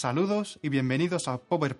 [0.00, 1.76] Saludos y bienvenidos a Power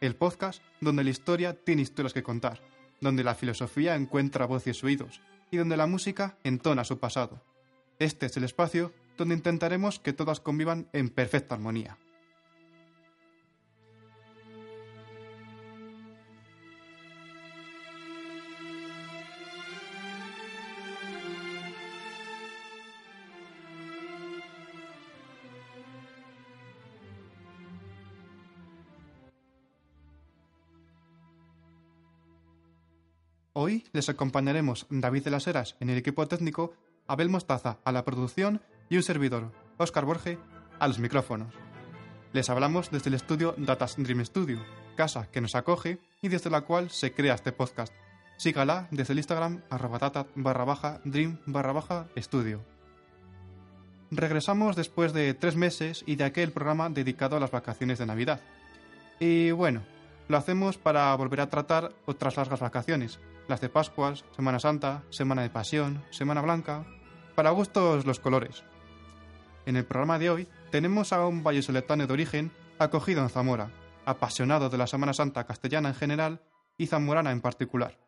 [0.00, 2.60] el podcast donde la historia tiene historias que contar,
[3.00, 7.42] donde la filosofía encuentra voz y oídos, y donde la música entona su pasado.
[7.98, 11.98] Este es el espacio donde intentaremos que todas convivan en perfecta armonía.
[33.60, 36.74] Hoy les acompañaremos David de las Heras en el equipo técnico,
[37.08, 40.38] Abel Mostaza a la producción y un servidor, Óscar Borge,
[40.78, 41.52] a los micrófonos.
[42.32, 44.64] Les hablamos desde el estudio Datas Dream Studio,
[44.94, 47.92] casa que nos acoge y desde la cual se crea este podcast.
[48.36, 52.60] Sígala desde el Instagram arroba barra baja dream barra baja estudio.
[54.12, 58.40] Regresamos después de tres meses y de aquel programa dedicado a las vacaciones de Navidad.
[59.18, 59.82] Y bueno,
[60.28, 63.18] lo hacemos para volver a tratar otras largas vacaciones,
[63.48, 66.86] las de Pascuas, Semana Santa, Semana de Pasión, Semana Blanca,
[67.34, 68.62] para gustos los colores.
[69.66, 73.70] En el programa de hoy tenemos a un vallesoletano de origen acogido en Zamora,
[74.04, 76.42] apasionado de la Semana Santa castellana en general
[76.76, 77.98] y zamorana en particular.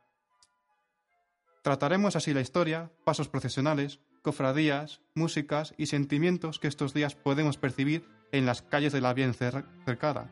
[1.62, 8.08] Trataremos así la historia, pasos procesionales, cofradías, músicas y sentimientos que estos días podemos percibir
[8.32, 10.30] en las calles de la bien cercada.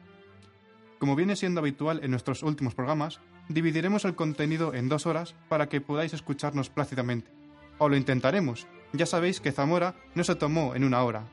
[0.98, 5.68] Como viene siendo habitual en nuestros últimos programas, dividiremos el contenido en dos horas para
[5.68, 7.30] que podáis escucharnos plácidamente.
[7.78, 8.66] O lo intentaremos.
[8.92, 11.28] Ya sabéis que Zamora no se tomó en una hora,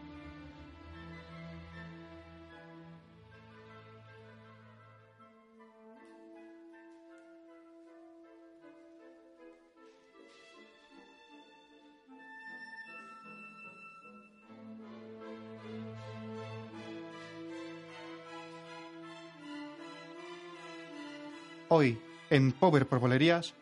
[21.77, 23.53] Hoy, en Power por Bolerías,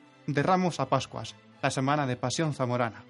[0.79, 3.03] a Pascuas, la semana de Pasión Zamorana.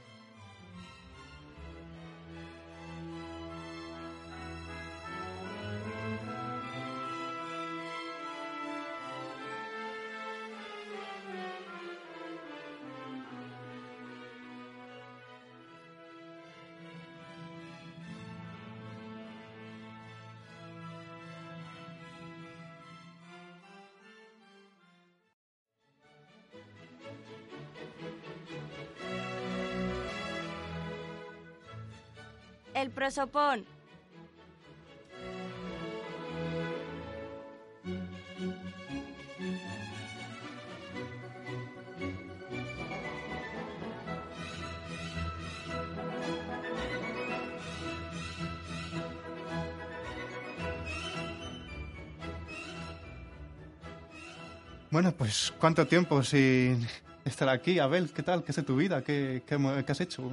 [54.89, 56.87] Bueno, pues cuánto tiempo sin
[57.25, 58.43] estar aquí, Abel, ¿qué tal?
[58.43, 59.03] ¿Qué es de tu vida?
[59.03, 60.23] ¿Qué, qué, qué has hecho?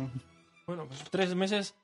[0.66, 1.74] Bueno, pues tres meses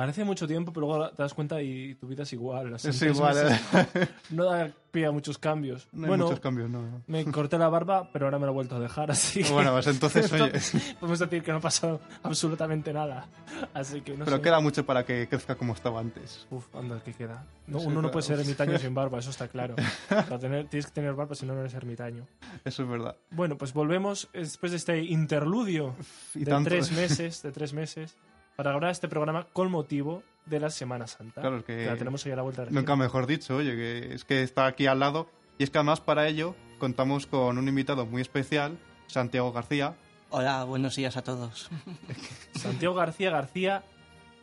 [0.00, 2.74] Parece mucho tiempo, pero luego te das cuenta y tu vida es igual.
[2.74, 3.36] Es igual.
[3.36, 4.08] ¿eh?
[4.30, 5.88] No da pie a muchos cambios.
[5.92, 7.02] No hay bueno, muchos cambios, no.
[7.06, 9.52] me corté la barba, pero ahora me la he vuelto a dejar, así que...
[9.52, 10.52] Bueno, pues entonces, oye...
[11.00, 13.28] Podemos decir que no ha pasado absolutamente nada.
[13.74, 14.42] Así que no Pero sé.
[14.42, 16.46] queda mucho para que crezca como estaba antes.
[16.50, 17.44] Uf, anda, ¿qué queda?
[17.66, 18.12] No, Sí, uno no claro.
[18.12, 19.76] puede ser ermitaño sin barba, eso está claro.
[20.08, 22.26] Para tener, tienes que tener barba, si no, no eres ermitaño.
[22.64, 23.16] Eso es verdad.
[23.30, 25.94] Bueno, pues volvemos después de este interludio
[26.34, 26.70] Y de tanto.
[26.70, 28.16] tres meses, de tres meses,
[28.60, 31.40] para grabar este programa con motivo de la Semana Santa.
[31.40, 33.74] Claro, es que la tenemos ahí a la vuelta de la Nunca mejor dicho, oye,
[33.74, 35.30] que es que está aquí al lado.
[35.56, 39.96] Y es que además para ello contamos con un invitado muy especial, Santiago García.
[40.28, 41.70] Hola, buenos días a todos.
[42.54, 43.82] Santiago García García,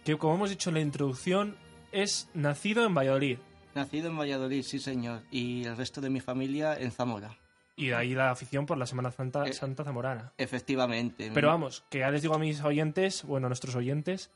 [0.04, 1.56] que como hemos dicho en la introducción,
[1.92, 3.38] es nacido en Valladolid.
[3.76, 7.38] Nacido en Valladolid, sí señor, y el resto de mi familia en Zamora.
[7.78, 10.34] Y de ahí la afición por la Semana Santa, Eh, Santa Zamorana.
[10.38, 11.32] Efectivamente.
[11.34, 14.32] Pero vamos, que ya les digo a mis oyentes, bueno, a nuestros oyentes,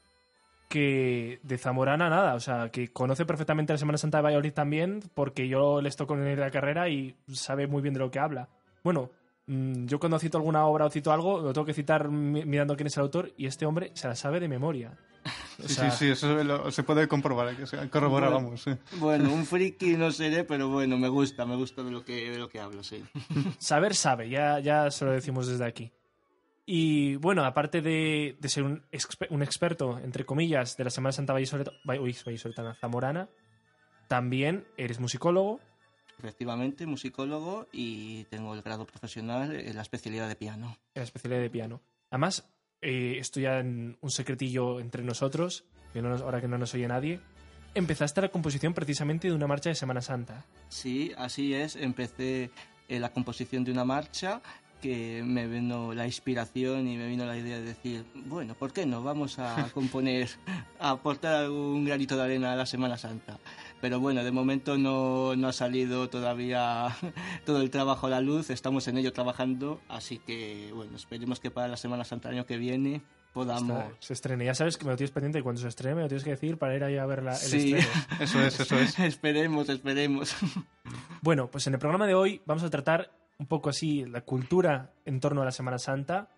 [0.70, 5.02] que de Zamorana nada, o sea, que conoce perfectamente la Semana Santa de Valladolid también,
[5.14, 8.48] porque yo les toco en la carrera y sabe muy bien de lo que habla.
[8.84, 9.10] Bueno,
[9.48, 12.76] mm, yo cuando cito alguna obra o cito algo, lo tengo que citar mi- mirando
[12.76, 14.98] quién es el autor y este hombre se la sabe de memoria.
[15.60, 18.58] O Sí, sea, sí, sí, eso lo- se puede comprobar, que se corroborar, Bueno.
[18.58, 18.72] sí.
[18.98, 22.38] Bueno, un friki no seré, pero bueno, me gusta, me gusta de lo que, de
[22.38, 23.04] lo que hablo, sí.
[23.60, 25.92] Saber sabe, ya, ya se lo decimos desde aquí.
[26.66, 31.12] Y bueno, aparte de, de ser un, expe- un experto, entre comillas, de la Semana
[31.12, 33.30] Santa Vallisoletana Zamorana,
[34.08, 35.60] también eres musicólogo.
[36.20, 40.78] Efectivamente, musicólogo y tengo el grado profesional en la especialidad de piano.
[40.94, 41.82] en la especialidad de piano.
[42.12, 42.48] Además,
[42.82, 45.64] eh, esto en un secretillo entre nosotros,
[45.94, 47.20] que no nos- ahora que no nos oye nadie,
[47.76, 50.46] empezaste la composición precisamente de una marcha de Semana Santa.
[50.70, 51.76] Sí, así es.
[51.76, 52.50] Empecé
[52.90, 54.42] eh, la composición de una marcha
[54.82, 58.86] que me vino la inspiración y me vino la idea de decir, bueno, ¿por qué
[58.86, 59.04] no?
[59.04, 60.30] Vamos a componer,
[60.80, 63.40] a aportar un granito de arena a la Semana Santa.
[63.80, 66.88] Pero bueno, de momento no, no ha salido todavía
[67.46, 71.52] todo el trabajo a la luz, estamos en ello trabajando, así que bueno, esperemos que
[71.52, 73.02] para la Semana Santa del año que viene
[73.34, 73.80] podamos...
[73.84, 74.44] Está- se estrene.
[74.46, 76.32] Ya sabes que me lo tienes pendiente y cuando se estrene me lo tienes que
[76.32, 77.74] decir para ir ahí a ver la, el Sí.
[77.74, 78.06] estreno.
[78.20, 79.00] Eso es, eso es.
[79.00, 80.36] esperemos, esperemos.
[81.22, 83.10] Bueno, pues en el programa de hoy vamos a tratar
[83.42, 86.30] un poco así la cultura en torno a la Semana Santa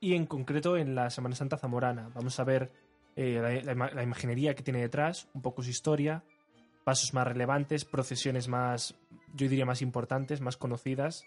[0.00, 2.08] y en concreto en la Semana Santa zamorana.
[2.14, 2.72] Vamos a ver
[3.14, 6.24] eh, la, la ima- la imaginería que tiene detrás, un poco su historia,
[6.82, 8.94] pasos más relevantes, procesiones más,
[9.34, 11.24] yo diría más importantes, más conocidas.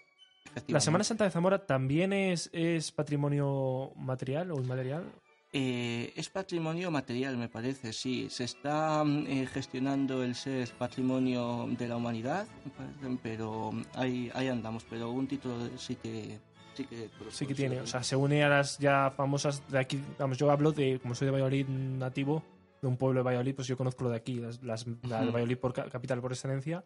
[0.66, 5.04] La Semana Santa de Zamora también es, es patrimonio material o inmaterial.
[5.52, 8.28] Eh, es patrimonio material, me parece, sí.
[8.30, 13.82] Se está mm, eh, gestionando el ser patrimonio de la humanidad, me parece, pero mm,
[13.94, 14.84] ahí, ahí andamos.
[14.88, 16.38] Pero un título sí que
[16.74, 20.00] sí que, Sí que tiene, o sea, se une a las ya famosas de aquí.
[20.18, 22.44] Vamos, yo hablo de, como soy de Valladolid nativo,
[22.80, 25.32] de un pueblo de Valladolid, pues yo conozco lo de aquí, las, las la de.
[25.32, 26.84] Valladolid por ca- capital por excelencia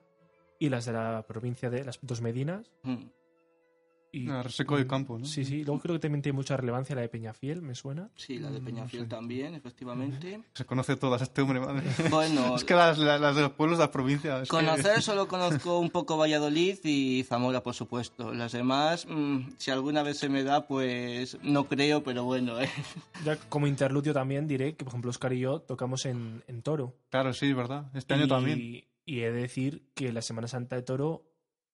[0.59, 2.71] y las de la provincia de las dos Medinas.
[2.83, 2.95] Mm,
[4.17, 5.25] Y, Ah, Reseco de Campo, ¿no?
[5.25, 5.65] Sí, sí.
[5.65, 8.09] Luego creo que también tiene mucha relevancia la de Peñafiel, me suena.
[8.15, 9.09] Sí, la de Mm, Peñafiel sí.
[9.09, 10.41] también, efectivamente.
[10.55, 11.83] Se conoce todas este hombre, madre.
[12.11, 14.43] Bueno, Es que las, las- las de los pueblos las provincias.
[14.43, 18.33] es que- Conocer solo conozco un poco Valladolid y Zamora, por supuesto.
[18.33, 22.61] Las demás, mm, si alguna vez se me da, pues no creo, pero bueno.
[22.61, 22.69] eh.
[23.25, 26.95] Ya como interludio también diré que, por ejemplo, Oscar y yo tocamos en, en Toro.
[27.11, 27.91] Claro, sí, verdad.
[27.95, 28.59] Este año también.
[29.07, 31.25] Y he de decir que la Semana Santa de Toro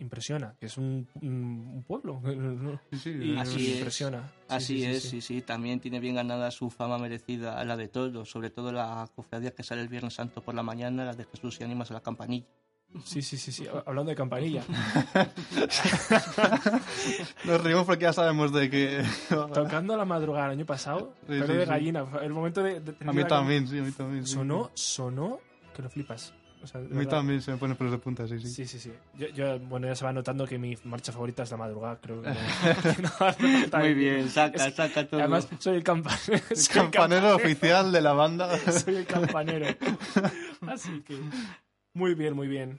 [0.00, 2.20] impresiona, que es un, un- pueblo.
[2.92, 3.76] Sí, sí, Y Así es.
[3.76, 4.28] impresiona.
[4.28, 5.20] Sí, Así sí, sí, es, sí.
[5.20, 5.42] sí.
[5.42, 9.62] También tiene bien ganada su fama merecida la de todos, sobre todo la cofradía que
[9.62, 12.46] sale el Viernes Santo por la mañana, la de Jesús y Ánimas a la campanilla.
[13.04, 13.66] Sí, sí, sí, sí.
[13.86, 14.64] Hablando de campanilla.
[17.44, 19.02] Nos reímos porque ya sabemos de que...
[19.28, 22.04] Tocando a la madrugada el año pasado, Sí, pero sí, de gallina.
[22.22, 22.80] El momento de.
[22.80, 24.26] de- A mí también, sí, a mí también.
[24.26, 25.38] Sonó, sonó,
[25.74, 26.32] que lo flipas.
[26.62, 27.10] O sea, de A mí verdad.
[27.10, 28.48] también se me ponen pelos de punta, sí, sí.
[28.48, 28.92] Sí, sí, sí.
[29.18, 32.20] Yo, yo, bueno, ya se va notando que mi marcha favorita es la madrugada, creo.
[32.22, 32.34] que no-
[33.72, 35.20] no Muy bien, saca, Es- saca todo.
[35.20, 36.42] Además, soy el campanero.
[36.50, 38.58] El campanero oficial de la banda.
[38.72, 39.66] Soy el campanero.
[40.66, 41.18] Así que.
[41.94, 42.78] Muy bien, muy bien.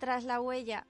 [0.00, 0.86] Tras la huella.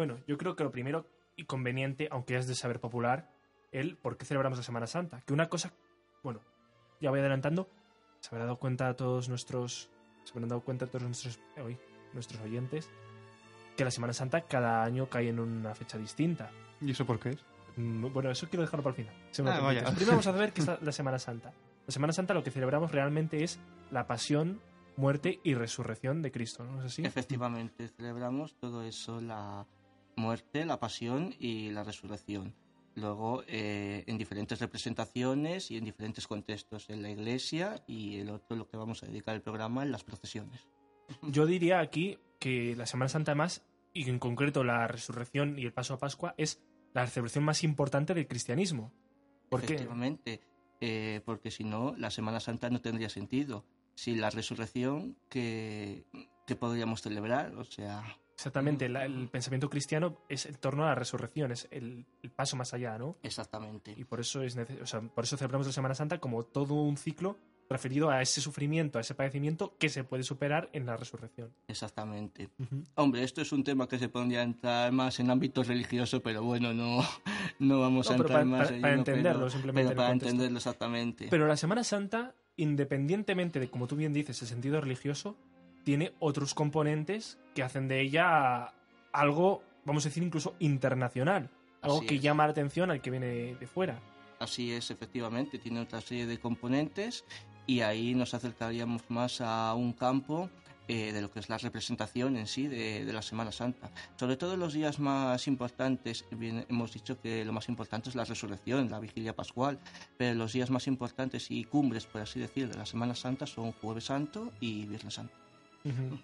[0.00, 1.04] Bueno, yo creo que lo primero
[1.36, 3.30] y conveniente, aunque es de saber popular,
[3.70, 5.20] el por qué celebramos la Semana Santa.
[5.26, 5.74] Que una cosa,
[6.22, 6.40] bueno,
[7.02, 7.68] ya voy adelantando,
[8.20, 9.90] se habrán dado cuenta a todos nuestros,
[10.24, 11.78] se habrán dado cuenta a todos nuestros, eh, oye,
[12.14, 12.88] nuestros oyentes,
[13.76, 16.50] que la Semana Santa cada año cae en una fecha distinta.
[16.80, 17.44] ¿Y eso por qué es?
[17.76, 19.14] Mm, Bueno, eso quiero dejarlo para el final.
[19.44, 19.84] me Ah, vaya.
[19.84, 21.52] Primero vamos a ver qué es la, la Semana Santa.
[21.86, 24.62] La Semana Santa lo que celebramos realmente es la pasión,
[24.96, 27.02] muerte y resurrección de Cristo, ¿no es así?
[27.04, 29.66] Efectivamente, celebramos todo eso, la
[30.20, 32.54] muerte, la pasión y la resurrección.
[32.94, 38.56] Luego, eh, en diferentes representaciones y en diferentes contextos, en la iglesia y el otro,
[38.56, 40.66] lo que vamos a dedicar el programa, en las procesiones.
[41.22, 45.72] Yo diría aquí que la Semana Santa más, y en concreto la resurrección y el
[45.72, 46.62] paso a Pascua, es
[46.92, 48.92] la celebración más importante del cristianismo.
[49.48, 49.74] ¿Por qué?
[49.74, 50.40] Efectivamente,
[50.80, 53.64] eh, porque si no, la Semana Santa no tendría sentido.
[53.94, 56.04] Si la resurrección, que,
[56.46, 57.54] que podríamos celebrar?
[57.56, 58.02] O sea,
[58.40, 62.56] Exactamente, la- el pensamiento cristiano es en torno a la resurrección, es el, el paso
[62.56, 63.16] más allá, ¿no?
[63.22, 63.94] exactamente.
[63.96, 66.74] Y por eso, es nece- o sea, por eso celebramos la Semana Santa como todo
[66.74, 67.36] un ciclo
[67.68, 71.52] referido a ese sufrimiento, a ese padecimiento que se puede superar en la resurrección.
[71.68, 72.48] Exactamente.
[72.96, 76.72] Hombre, esto es un tema que se podría entrar más en ámbito religioso, pero bueno,
[76.72, 77.00] no,
[77.60, 81.28] no vamos No, a entrar para- más para- entenderlo, pero- simplemente pero para entenderlo exactamente.
[81.30, 85.36] Pero la Semana Santa, independientemente de, como tú bien dices, el sentido religioso,
[85.84, 88.72] tiene otros componentes que hacen de ella
[89.12, 91.50] algo, vamos a decir, incluso internacional.
[91.82, 92.22] Algo Así que es.
[92.22, 94.00] llama la atención al que viene de, fuera.
[94.38, 97.24] Así es, efectivamente, tiene otra serie de componentes
[97.66, 100.50] y ahí nos acercaríamos más a un campo
[100.88, 103.90] eh, de lo que es la representación en sí de, de la Semana Santa.
[104.16, 108.24] Sobre todo los días más importantes, bien, hemos dicho que lo más importante es la
[108.24, 109.78] resurrección, la vigilia pascual,
[110.16, 113.72] pero los días más importantes y cumbres, por así decir, de la Semana Santa son
[113.72, 115.49] Jueves Santo y Viernes Santo.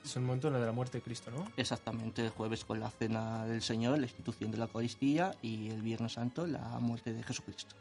[0.04, 1.50] Es el momento de la muerte de Cristo, ¿no?
[1.56, 5.80] Exactamente, el jueves con la Cena del Señor, la institución de la Eucaristía y el
[5.80, 7.74] Viernes Santo la muerte de Jesucristo.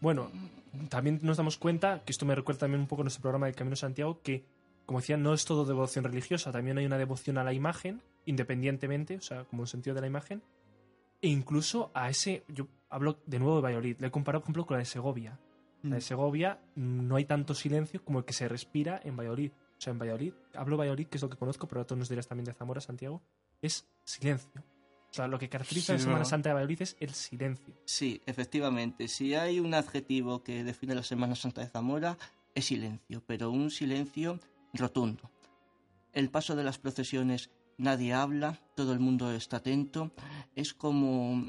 [0.00, 0.30] Bueno,
[0.88, 3.52] también nos damos cuenta, que esto me recuerda también un poco a nuestro programa de
[3.52, 4.44] Camino a Santiago, que,
[4.86, 9.16] como decía, no es todo devoción religiosa, también hay una devoción a la imagen, independientemente,
[9.16, 10.42] o sea, como un sentido de la imagen,
[11.20, 14.66] e incluso a ese, yo hablo de nuevo de Valladolid, le he comparado, por ejemplo,
[14.66, 15.38] con la de Segovia.
[15.82, 16.00] La de Mm.
[16.00, 19.52] Segovia no hay tanto silencio como el que se respira en Valladolid.
[19.82, 22.28] O sea, en Valladolid, hablo Valladolid, que es lo que conozco, pero tú nos dirás
[22.28, 23.20] también de Zamora, Santiago,
[23.60, 24.62] es silencio.
[25.10, 26.24] O sea, lo que caracteriza Sí, la Semana.
[26.24, 27.74] Santa de Valladolid es el silencio.
[27.84, 29.08] Sí, efectivamente.
[29.08, 32.16] Si hay un adjetivo que define la Semana Santa de Zamora,
[32.54, 34.38] es silencio, pero un silencio
[34.72, 35.32] rotundo.
[36.12, 40.12] El paso de las procesiones, nadie habla, todo el mundo está atento.
[40.54, 41.44] Es como.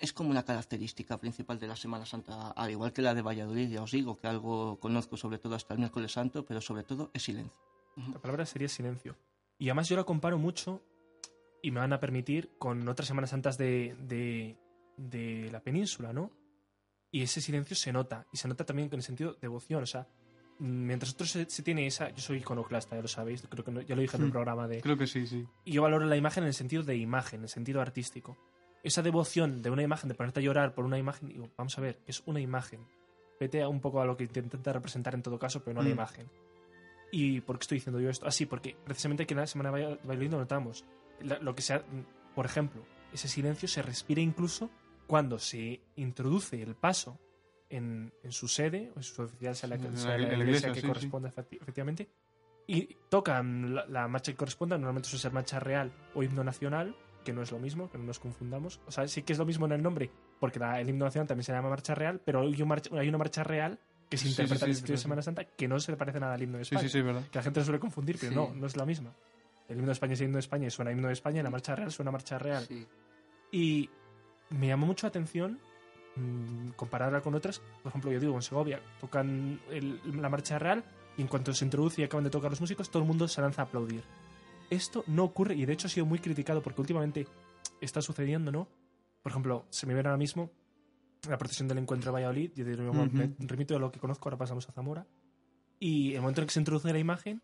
[0.00, 3.70] Es como una característica principal de la Semana Santa, al igual que la de Valladolid,
[3.70, 7.10] ya os digo que algo conozco sobre todo hasta el miércoles santo, pero sobre todo
[7.14, 7.54] es silencio.
[8.12, 9.16] La palabra sería silencio.
[9.58, 10.82] Y además yo la comparo mucho,
[11.62, 14.58] y me van a permitir, con otras Semanas Santas de, de,
[14.98, 16.30] de la península, ¿no?
[17.10, 19.86] Y ese silencio se nota, y se nota también en el sentido de devoción, o
[19.86, 20.06] sea,
[20.58, 22.10] mientras otros se, se tiene esa...
[22.10, 24.32] Yo soy iconoclasta, ya lo sabéis, creo que no- ya lo dije en el Hmm.
[24.32, 24.82] programa de...
[24.82, 25.46] Creo que sí, sí.
[25.64, 28.36] Y yo valoro la imagen en el sentido de imagen, en el sentido artístico.
[28.86, 31.80] Esa devoción de una imagen, de ponerte a llorar por una imagen, digo, vamos a
[31.80, 32.86] ver, es una imagen.
[33.40, 35.82] Vete a un poco a lo que intenta representar en todo caso, pero no a
[35.82, 35.92] la Mm.
[35.92, 36.30] imagen.
[37.10, 38.26] ¿Y por qué estoy diciendo yo esto?
[38.26, 40.84] Así, porque precisamente aquí en la Semana de lo notamos.
[41.20, 41.82] La- lo que sea,
[42.34, 44.70] por ejemplo, ese silencio se respira incluso
[45.08, 47.18] cuando se introduce el paso
[47.68, 50.44] en, en su sede, o en su oficial sea la, que- sea la- la iglesia,
[50.44, 52.08] iglesia, que sí, corresponda efecti- efectivamente,
[52.68, 56.94] y tocan la, la marcha que corresponda, normalmente suele ser marcha real o himno nacional,
[57.26, 58.80] que no es lo mismo, que no nos confundamos.
[58.86, 61.26] O sea, sí que es lo mismo en el nombre, porque la- el himno nacional
[61.28, 63.78] también se llama marcha real, pero hay, un marcha- hay una marcha real
[64.08, 65.02] que se Sí, sí, interpreta en sí, el sentido de sí.
[65.02, 66.88] Semana Santa que no se le parece nada al himno de Sí, España.
[66.88, 67.22] sí, sí, verdad.
[67.30, 68.36] Que la gente lo suele confundir, pero Sí.
[68.36, 69.12] no, no es la misma.
[69.68, 71.42] El himno de España es el himno de España y suena himno de España y
[71.42, 72.64] la marcha real suena marcha real.
[72.66, 72.86] Sí.
[73.50, 73.90] Y
[74.50, 75.58] me llamó mucho la atención
[76.14, 77.60] mm, compararla con otras.
[77.82, 80.82] Por ejemplo, yo digo, en Segovia tocan el- la marcha real
[81.18, 83.40] y en cuanto se introduce y acaban de tocar los músicos, todo el mundo se
[83.42, 84.02] lanza a aplaudir.
[84.70, 87.26] Esto no ocurre y de hecho ha sido muy criticado porque últimamente
[87.80, 88.68] está sucediendo, ¿no?
[89.22, 90.50] Por ejemplo, se me viene ahora mismo
[91.28, 92.52] la procesión del encuentro de Valladolid.
[92.54, 93.10] Yo digo, Ujú.
[93.12, 95.06] me remito a lo que conozco, ahora pasamos a Zamora.
[95.78, 97.42] Y el momento en que se introduce la imagen,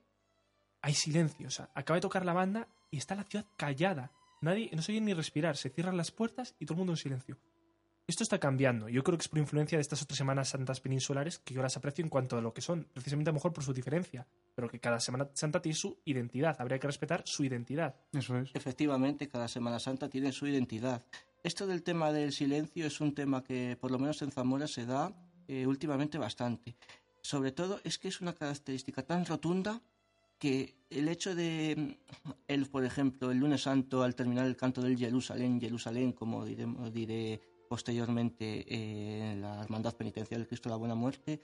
[0.80, 1.48] hay silencio.
[1.48, 4.12] O sea, acaba de tocar la banda y está la ciudad callada.
[4.40, 5.56] Nadie, no se oye ni respirar.
[5.56, 7.38] Se cierran las puertas y todo el mundo en silencio.
[8.06, 8.88] Esto está cambiando.
[8.88, 11.76] Yo creo que es por influencia de estas otras semanas santas peninsulares que yo las
[11.76, 12.88] aprecio en cuanto a lo que son.
[12.92, 14.26] Precisamente a lo mejor por su diferencia.
[14.54, 16.56] Pero que cada semana santa tiene su identidad.
[16.58, 17.96] Habría que respetar su identidad.
[18.12, 18.50] Eso es.
[18.54, 21.04] Efectivamente, cada Semana Santa tiene su identidad.
[21.42, 24.86] Esto del tema del silencio es un tema que, por lo menos en Zamora, se
[24.86, 25.12] da
[25.48, 26.76] eh, últimamente bastante.
[27.22, 29.80] Sobre todo es que es una característica tan rotunda
[30.38, 34.82] que el hecho de, mm, el, por ejemplo, el lunes santo, al terminar el canto
[34.82, 40.74] del Jerusalén, Jerusalén, como diremos, diré posteriormente eh, en la Hermandad Penitencial del Cristo de
[40.74, 41.42] la Buena Muerte,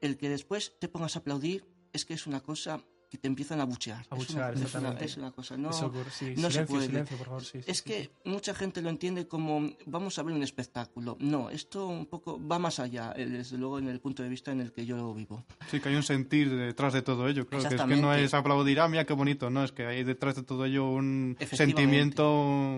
[0.00, 2.80] el que después te pongas a aplaudir es que es una cosa
[3.10, 3.98] que te empiezan a buchear.
[3.98, 5.04] A Es una- buchear, es, una, exactamente.
[5.04, 5.68] es una cosa, no...
[5.68, 6.32] Eso sí.
[6.38, 6.86] no se silencio, puede.
[6.86, 7.44] silencio, por favor.
[7.44, 8.10] sí, Es sí, que sí.
[8.24, 11.18] mucha gente lo entiende como vamos a ver un espectáculo.
[11.20, 14.50] No, esto un poco va más allá, eh, desde luego en el punto de vista
[14.50, 15.44] en el que yo vivo.
[15.70, 17.46] Sí, que hay un sentir detrás de todo ello.
[17.46, 19.50] Creo que es que no es aplaudir, ah, mira qué bonito.
[19.50, 22.24] No, es que hay detrás de todo ello un sentimiento,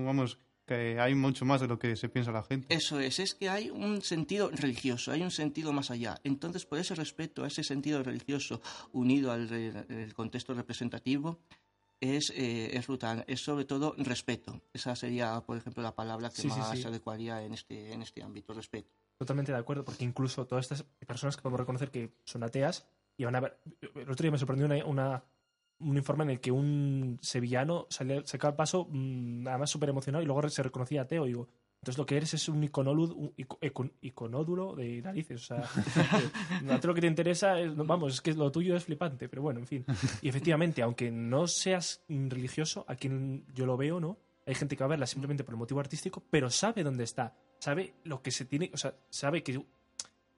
[0.05, 2.75] vamos, que hay mucho más de lo que se piensa la gente.
[2.75, 6.19] Eso es, es que hay un sentido religioso, hay un sentido más allá.
[6.25, 8.61] Entonces, por ese respeto a ese sentido religioso
[8.93, 11.39] unido al re- el contexto representativo,
[12.01, 14.61] es, eh, es brutal, es sobre todo respeto.
[14.73, 16.83] Esa sería, por ejemplo, la palabra que Sí, sí, más sí.
[16.83, 18.91] se adecuaría en este, en este ámbito, respeto.
[19.17, 22.85] Totalmente de acuerdo, porque incluso todas estas personas que podemos reconocer que son ateas
[23.17, 23.59] y van a ver.
[23.95, 25.25] El otro día me sorprendió una, una-
[25.81, 30.27] un informe en el que un sevillano sacaba el paso, mm, además súper emocionado, y
[30.27, 31.25] luego se reconocía ateo.
[31.27, 31.49] Y digo,
[31.81, 35.43] entonces lo que eres es un un ico- icon- iconódulo de narices.
[35.43, 35.65] O sea,
[36.71, 39.43] a ti lo que te interesa, es, vamos, es que lo tuyo es flipante, pero
[39.43, 39.85] bueno, en fin.
[40.23, 44.19] Y efectivamente, aunque no seas religioso, a quien yo lo veo, ¿no?
[44.47, 47.35] Hay gente que va a verla simplemente por el motivo artístico, pero sabe dónde está,
[47.59, 49.59] sabe lo que se tiene, o sea, sabe que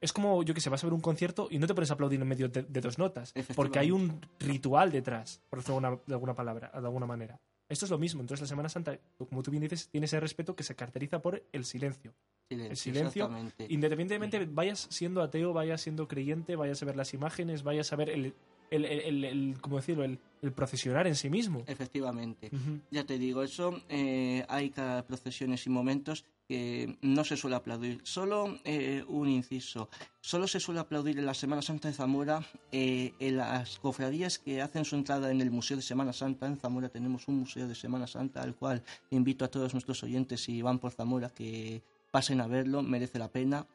[0.00, 1.94] es como, yo que sé, vas a ver un concierto y no te pones a
[1.94, 5.86] aplaudir en medio de, de dos notas, porque hay un ritual detrás, por decirlo de
[5.86, 7.40] alguna, de alguna palabra, de alguna manera.
[7.68, 8.20] Esto es lo mismo.
[8.20, 8.96] Entonces la Semana Santa,
[9.28, 12.14] como tú bien dices, tiene ese respeto que se caracteriza por el silencio.
[12.48, 13.30] Silencio, El silencio.
[13.68, 18.10] Independientemente vayas siendo ateo, vayas siendo creyente, vayas a ver las imágenes, vayas a ver
[18.10, 18.34] el,
[18.70, 20.04] el, el, el- ¿cómo decirlo?
[20.04, 20.20] El,
[20.54, 21.64] procesionar en sí mismo.
[21.66, 22.50] Efectivamente.
[22.92, 28.00] Ya te digo, eso eh, hay cada procesiones y momentos que no se suele aplaudir.
[28.04, 29.88] Solo eh, un inciso.
[30.20, 34.62] Solo se suele aplaudir en la Semana Santa de Zamora eh, en las cofradías que
[34.62, 36.46] hacen su entrada en el Museo de Semana Santa.
[36.46, 40.42] En Zamora tenemos un Museo de Semana Santa al cual invito a todos nuestros oyentes
[40.42, 43.66] si van por Zamora que pasen a verlo, merece la pena.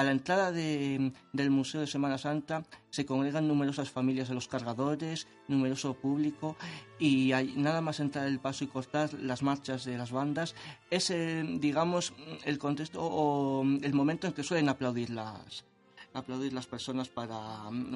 [0.00, 4.48] A la entrada de- del Museo de Semana Santa se congregan numerosas familias de los
[4.48, 6.56] cargadores, numeroso público
[6.98, 10.54] y hay, nada más entrar el paso y cortar las marchas de las bandas
[10.90, 12.14] es, eh, digamos,
[12.46, 15.66] el contexto o el momento en que suelen aplaudir las
[16.14, 17.38] aplaudir las personas para,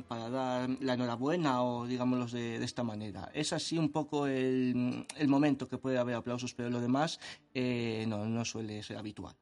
[0.07, 3.31] para dar la enhorabuena o digámoslo de, de esta manera.
[3.33, 7.19] Es así un poco el, el momento que puede haber aplausos, pero lo demás
[7.55, 9.35] eh, no, no suele ser habitual.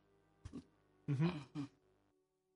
[1.09, 1.27] Ujú.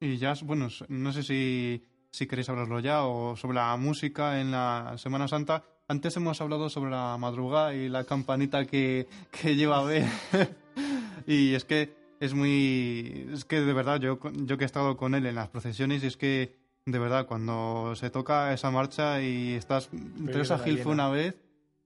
[0.06, 4.50] Y ya, bueno, no sé si, si queréis hablarlo ya o sobre la música en
[4.52, 5.64] la Semana Santa.
[5.88, 10.04] Antes hemos hablado sobre la madrugada y la campanita que, que lleva a ver.
[11.26, 13.28] y es que es muy...
[13.32, 16.06] Es que de verdad, yo, yo que he estado con él en las procesiones y
[16.06, 19.90] es que de verdad, cuando se toca esa marcha y estás...
[20.25, 21.36] Teresa la Gil fue una vez,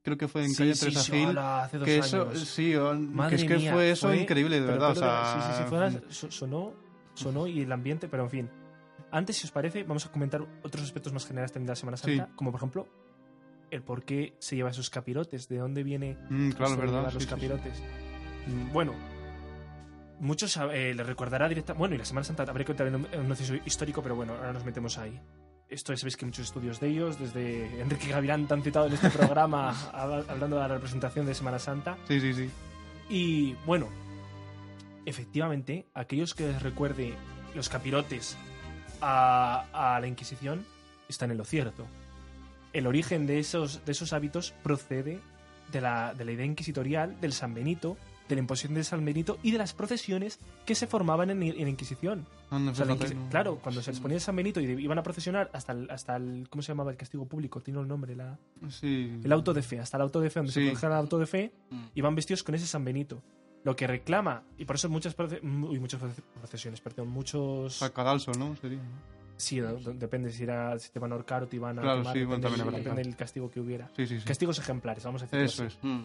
[0.02, 1.28] creo que fue en Sí, calle sí, Teresa Gil.
[1.28, 2.92] hola, hace dos que eso, sí, o-
[3.28, 4.90] que es que mía, fue eso increíble, de pero verdad.
[4.90, 6.72] o sea, sí, sí, sí, fue una- so- sonó,
[7.14, 8.50] sonó y el ambiente, pero en fin.
[9.12, 11.96] Antes, si os parece, vamos a comentar otros aspectos más generales también de la Semana
[11.96, 12.32] Santa, Sí.
[12.36, 12.88] como por ejemplo
[13.70, 17.08] el por qué se lleva esos capirotes, de dónde viene Mm, claro, verdad.
[17.08, 17.28] sí, los sí.
[17.28, 17.82] capirotes.
[18.46, 18.94] Mm, Bueno,
[20.20, 21.72] muchos eh, les recordará directa.
[21.72, 24.64] Bueno, y la Semana Santa habría que contar un un histórico, pero bueno, ahora nos
[24.64, 25.20] metemos ahí.
[25.68, 28.92] Esto ya sabéis que hay muchos estudios de ellos, desde Enrique Gavilán, tan citado en
[28.94, 31.96] este programa, hab- hablando de la representación de Semana Santa.
[32.08, 32.50] Sí, sí, sí.
[33.08, 33.88] Y bueno,
[35.06, 37.14] efectivamente, aquellos que les recuerde
[37.54, 38.36] los capirotes
[39.00, 40.64] a, a la Inquisición
[41.08, 41.86] están en lo cierto.
[42.72, 45.20] El origen de esos, de esos hábitos procede
[45.72, 47.96] de la, de la idea inquisitorial del San Benito,
[48.28, 51.66] de la imposición de San Benito y de las procesiones que se formaban en, en
[51.68, 52.26] Inquisición.
[52.50, 53.28] Anda, O sea, la Inquisi- no.
[53.28, 55.90] Claro, cuando se les ponía el San Benito y de- iban a procesionar hasta el,
[55.90, 56.46] hasta el.
[56.48, 57.60] ¿Cómo se llamaba el castigo público?
[57.60, 59.18] Tiene un nombre, la, Sí.
[59.24, 59.80] el auto de fe.
[59.80, 60.66] Hasta el auto de fe, donde se Sí.
[60.66, 61.82] produjera el auto de fe, Mm.
[61.96, 63.20] iban vestidos con ese San Benito.
[63.64, 67.74] Lo que reclama, y por eso muchas, uy, muchas proce- procesiones, perdón, muchos...
[67.74, 68.56] Sacadalso, ¿no?
[69.36, 72.12] Sí, depende si, era, si te van a ahorcar o te iban a Claro, quemar,
[72.16, 73.88] sí, bueno, depende, también del- depende castigo que hubiera.
[73.96, 74.24] Sí, sí, sí.
[74.26, 75.76] Castigos ejemplares, vamos a decirlo Eso así.
[75.76, 75.84] es.
[75.84, 76.04] Mm.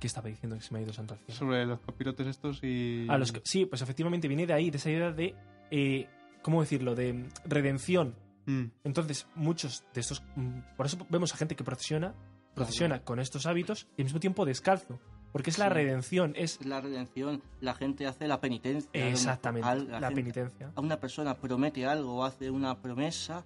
[0.00, 1.34] ¿Qué estaba diciendo que se me ha ido santo al?
[1.34, 3.06] Sobre los capirotes estos y.
[3.08, 5.34] A los sí, pues efectivamente viene de ahí, de esa idea de,
[5.70, 6.08] eh,
[6.42, 8.14] ¿cómo decirlo?, de redención.
[8.46, 10.22] Mm, Entonces, muchos de estos...
[10.36, 12.12] mm, Por eso vemos a gente que procesiona,
[12.54, 15.00] procesiona con estos hábitos y al mismo tiempo descalzo.
[15.34, 18.88] Porque es la redención, es Es la redención, la gente hace la penitencia.
[18.94, 20.70] exactamente la, gente- penitencia.
[20.76, 23.42] A una persona promete algo hace una promesa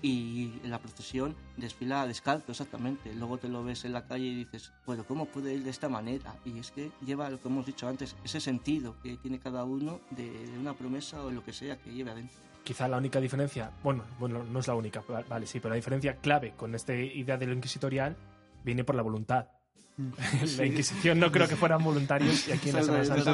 [0.00, 3.12] y la procesión desfila descalzo, exactamente.
[3.14, 5.88] Luego te lo ves en la calle y dices, bueno, ¿cómo puede ir de esta
[5.88, 6.34] manera?
[6.44, 9.98] Y es que lleva lo que hemos dicho antes, ese sentido que tiene cada uno
[10.10, 12.36] de, de una promesa o lo que sea que lleve adentro.
[12.64, 15.76] Quizá la única diferencia, bueno, bueno, no es la única, va- vale, sí, pero la
[15.76, 18.16] diferencia clave con esta idea de lo inquisitorial
[18.64, 19.48] viene por la voluntad.
[19.96, 20.10] Mm.
[20.58, 23.32] La Inquisición no creo que fueran voluntarios y aquí en la Semana Santa.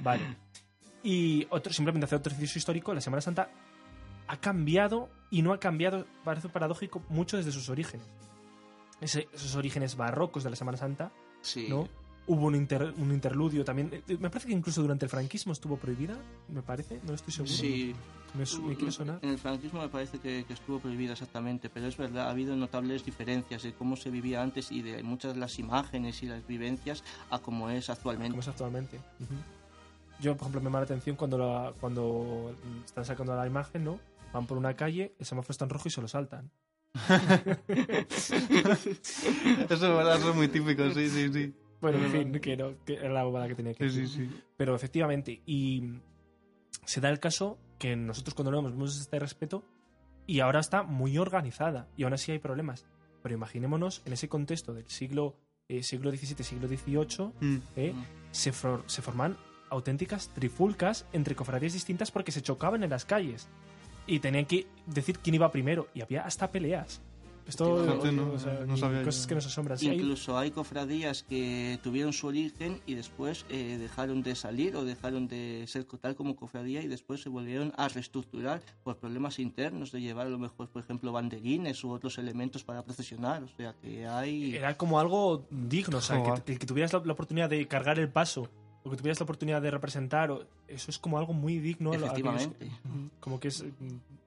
[0.00, 0.22] Vale.
[1.02, 3.50] Y otro, simplemente hacer otro inciso histórico, la Semana Santa
[4.26, 8.06] ha cambiado y no ha cambiado, parece paradójico, mucho desde sus orígenes.
[9.00, 11.66] Ese- esos orígenes barrocos de la Semana Santa, Sí.
[11.68, 11.88] ¿no?
[12.28, 13.90] Hubo un, inter- un interludio también.
[13.92, 16.14] eh, Me parece que incluso durante el franquismo estuvo prohibida,
[16.48, 17.52] me parece, no estoy seguro.
[17.54, 17.94] Sí,
[18.34, 19.18] Me, me quiere sonar.
[19.22, 22.54] en el franquismo me parece que, que estuvo prohibida exactamente, pero es verdad, ha habido
[22.54, 26.46] notables diferencias de cómo se vivía antes y de muchas de las imágenes y las
[26.46, 28.30] vivencias a cómo es actualmente.
[28.32, 28.98] como es actualmente.
[28.98, 29.34] Ujú.
[30.20, 33.98] Yo, por ejemplo, me llama la atención cuando, la- cuando están sacando la imagen, ¿no?
[34.34, 36.50] Van por una calle, el semáforo está en rojo y se lo saltan.
[37.68, 38.34] Eso
[39.74, 41.54] es verdad, eso es muy típico, sí, sí, sí.
[41.80, 44.08] Bueno, en fin, que, no, que era la bobada que tenía que Sí, decir.
[44.08, 44.40] sí, sí.
[44.56, 46.00] Pero efectivamente, y
[46.84, 49.62] se da el caso que nosotros cuando lo vemos vemos este respeto
[50.26, 52.86] y ahora está muy organizada y aún así hay problemas.
[53.22, 55.36] Pero imaginémonos en ese contexto del siglo,
[55.68, 57.58] eh, siglo XVII, siglo XVIII, Mm.
[57.76, 57.92] ¿eh?
[57.94, 58.04] Mm.
[58.32, 59.36] se, for- se forman
[59.70, 63.48] auténticas trifulcas entre cofradías distintas porque se chocaban en las calles
[64.06, 67.02] y tenían que decir quién iba primero y había hasta peleas.
[67.48, 69.28] Esto Fíjate, no- o sea, no sabía cosas yo.
[69.28, 69.78] que nos asombran.
[69.78, 74.84] Sí, Incluso hay cofradías que tuvieron su origen y después eh, dejaron de salir o
[74.84, 79.90] dejaron de ser tal como cofradía y después se volvieron a reestructurar por problemas internos
[79.92, 83.42] de llevar a lo mejor, por ejemplo, banderines u otros elementos para procesionar.
[83.42, 84.54] O sea que hay...
[84.54, 88.10] era como algo digno, o sea, que, que tuvieras la, la oportunidad de cargar el
[88.10, 88.50] paso,
[88.84, 91.92] o que tuvieras la oportunidad de representar, o- eso es como algo muy digno.
[91.92, 92.70] a aquellos- Efectivamente.
[93.20, 93.64] como que es.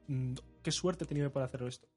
[0.07, 1.87] mm, Qué suerte he tenido para hacer esto.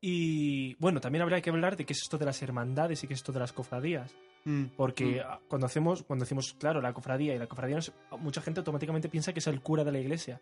[0.00, 3.12] Y bueno, también habría que hablar de qué es esto de las hermandades y qué
[3.14, 4.14] es esto de las cofradías.
[4.44, 4.64] Mm.
[4.76, 8.40] Porque ah, cuando hacemos, cuando decimos, claro, la cofradía y la cofradía, no es- mucha
[8.40, 10.40] gente automáticamente piensa que es el cura de la iglesia.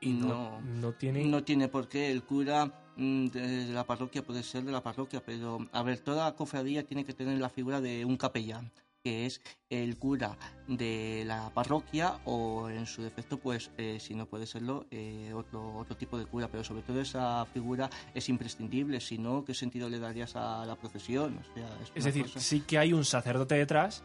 [0.00, 0.60] Y no, No.
[0.60, 1.24] no tiene.
[1.24, 2.10] No tiene por qué.
[2.10, 6.34] El cura mm, de la parroquia puede ser de la parroquia, pero a ver, toda
[6.34, 8.72] cofradía tiene que tener la figura de un capellán,
[9.02, 10.36] que es el cura
[10.68, 15.76] de la parroquia o en su defecto, pues eh, si no puede serlo, eh, otro,
[15.76, 16.48] otro tipo de cura.
[16.48, 20.76] Pero sobre todo esa figura es imprescindible, si no, ¿qué sentido le darías a la
[20.76, 21.38] procesión?
[21.38, 24.04] O sea, es, decir, cosa- sí que hay un sacerdote detrás,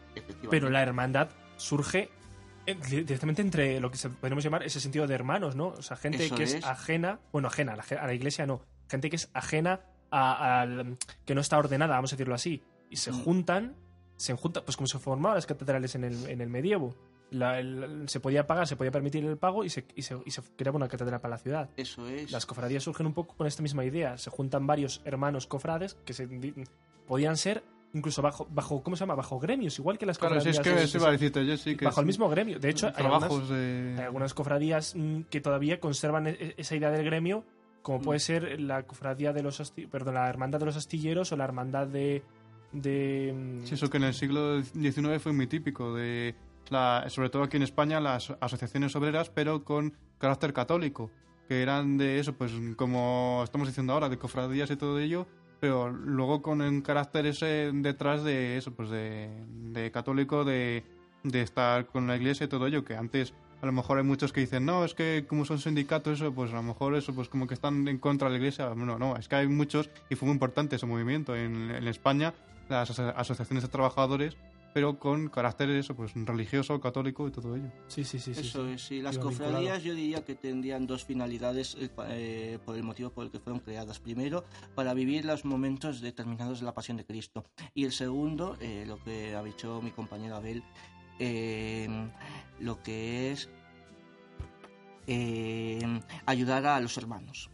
[0.50, 2.10] pero la hermandad surge
[2.66, 5.68] eh, di- directamente entre lo que podríamos llamar ese sentido de hermanos, ¿no?
[5.68, 6.54] O sea, gente Eso que es.
[6.54, 6.64] es.
[6.64, 9.80] ajena, bueno, ajena, a la, iglesia no, gente que es ajena
[10.10, 10.66] a,
[11.24, 13.22] que no está ordenada, vamos a decirlo así, y se Mm.
[13.24, 13.76] juntan,
[14.18, 16.94] se juntan, pues como se formaban las catedrales en el, en el medievo.
[17.30, 20.30] La- el- se podía pagar, se podía permitir el pago y se, y se, y
[20.30, 21.70] se creaba una catedral para la ciudad.
[21.76, 22.30] Eso es.
[22.32, 24.18] Las cofradías surgen un poco con esta misma idea.
[24.18, 26.28] Se juntan varios hermanos cofrades que se,
[27.06, 27.62] podían ser
[27.94, 29.14] incluso bajo, bajo, ¿cómo se llama?
[29.14, 30.66] Bajo gremios, igual que las Claro, si cofradías.
[30.66, 32.58] es que de- eso iba a decirte yo, sí que bajo el mismo gremio.
[32.58, 33.94] De hecho, hay algunas, de...
[33.98, 37.44] hay algunas cofradías mm, que todavía conservan e- esa idea del gremio,
[37.82, 38.02] como Mm.
[38.02, 41.86] puede ser la cofradía de los perdón, la hermandad de los astilleros o la hermandad
[41.86, 42.22] de
[43.64, 46.34] Sí, eso que en el siglo XIX fue muy típico, de
[46.68, 51.10] la, sobre todo aquí en España, las asociaciones obreras, pero con carácter católico,
[51.48, 55.26] que eran de eso, pues como estamos diciendo ahora, de cofradías y todo ello,
[55.60, 59.30] pero luego con un carácter ese detrás de eso, pues de,
[59.72, 60.84] de católico, de,
[61.22, 64.32] de estar con la iglesia y todo ello, que antes a lo mejor hay muchos
[64.32, 67.28] que dicen, no, es que como son sindicatos, eso, pues a lo mejor eso, pues
[67.28, 68.72] como que están en contra de la iglesia.
[68.74, 72.34] No, no, es que hay muchos, y fue muy importante ese movimiento en, en España,
[72.68, 74.36] las aso- asociaciones de trabajadores,
[74.74, 77.68] pero con carácter eso, pues religioso, católico y todo ello.
[77.88, 78.32] Sí, sí, sí.
[78.32, 78.72] Eso sí.
[78.74, 79.00] es, sí.
[79.02, 79.78] Las cofradías vinculado.
[79.82, 83.60] yo diría que tendrían dos finalidades eh, eh, por el motivo por el que fueron
[83.60, 83.98] creadas.
[83.98, 84.44] Primero,
[84.76, 87.46] para vivir los momentos determinados de la pasión de Cristo.
[87.74, 90.62] Y el segundo, eh, lo que ha dicho mi compañero Abel,
[91.18, 91.88] eh,
[92.60, 93.48] lo que es
[95.06, 97.50] eh, ayudar a los hermanos.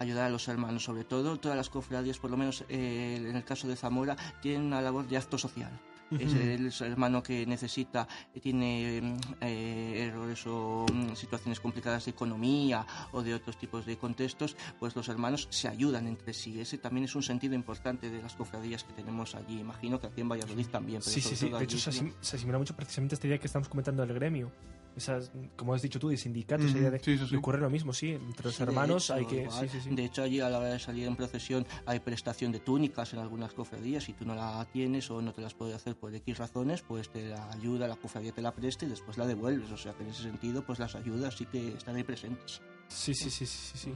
[0.00, 3.44] Ayudar a los hermanos, sobre todo todas las cofradías, por lo menos eh, en el
[3.44, 8.40] caso de Zamora, tienen una labor de acto social es el hermano que necesita, eh,
[8.40, 13.96] tiene mm, eh, errores o mm, situaciones complicadas de economía o de otros tipos de
[13.96, 16.60] contextos, pues los hermanos se ayudan entre sí.
[16.60, 19.60] Ese también es un sentido importante de las cofradías que tenemos allí.
[19.60, 21.00] Imagino que aquí en Valladolid también.
[21.00, 21.48] Pero Sí, sí, sí.
[21.48, 24.52] De hecho, se asimila mucho precisamente esta idea que estamos comentando del gremio.
[24.98, 28.10] Esas, como has dicho tú, de sindicatos, idea de, sí, sí, ocurre lo mismo, sí.
[28.10, 29.42] Entre los hermanos hecho, hay que.
[29.42, 29.68] igual.
[29.68, 29.94] Sí, sí, sí.
[29.94, 33.20] De hecho, allí a la hora de salir en procesión hay prestación de túnicas en
[33.20, 34.02] algunas cofradías.
[34.02, 37.08] Si tú no la tienes o no te las puedes hacer por X razones, pues
[37.10, 39.70] te la ayuda, la cofradía te la presta y después la devuelves.
[39.70, 42.60] O sea que en ese sentido, pues las ayudas sí que están ahí presentes.
[42.88, 43.94] Sí, sí, sí, sí, sí, sí.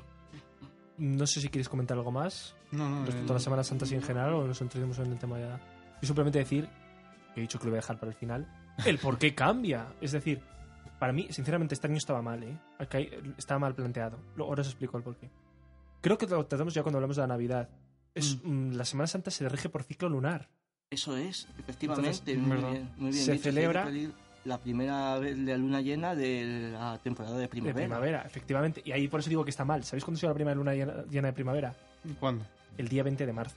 [0.99, 3.87] No sé si quieres comentar algo más No, no, respecto a eh, la Semana Santa
[3.87, 5.61] así en general o nos entendemos en el tema ya.
[6.01, 6.69] Yo simplemente decir,
[7.35, 8.47] que he dicho que lo voy a dejar para el final,
[8.85, 9.95] el por qué cambia.
[10.01, 10.43] Es decir,
[11.03, 12.57] para mí, sinceramente, este año estaba mal, ¿eh?
[12.93, 14.21] Hay- estaba mal planteado.
[14.37, 15.29] Lo- Ahora os explico el por qué.
[16.01, 17.69] Creo que lo tratamos ya cuando hablamos de la Navidad.
[18.15, 20.49] Es, mm, la Semana Santa se rige por ciclo lunar.
[20.91, 22.09] Eso es, efectivamente.
[22.09, 22.71] Entonces, muy ¿verdad?
[22.71, 23.43] bien, muy bien Se dicho.
[23.43, 23.89] celebra-
[24.45, 27.75] la primera vez de la luna llena de la temporada de De primavera.
[27.87, 28.81] primavera, efectivamente.
[28.85, 29.83] Y ahí por eso digo que está mal.
[29.83, 31.75] ¿Sabéis cuándo ha sido la primera luna llena, llena de primavera?
[32.21, 32.45] ¿Cuándo?
[32.79, 33.57] El día 20 de marzo.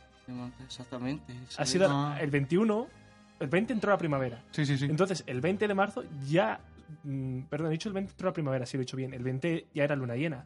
[0.66, 1.32] Exactamente.
[1.60, 1.70] Ha es.
[1.70, 2.18] sido Ah.
[2.20, 2.88] el 21.
[3.40, 4.42] El 20 entró la primavera.
[4.50, 4.86] Sí, sí, sí.
[4.86, 6.60] Entonces, el 20 de marzo ya.
[7.04, 9.14] Mm, perdón, he dicho el 20 entró la primavera, sí lo he dicho bien.
[9.14, 10.46] El 20 ya era luna llena.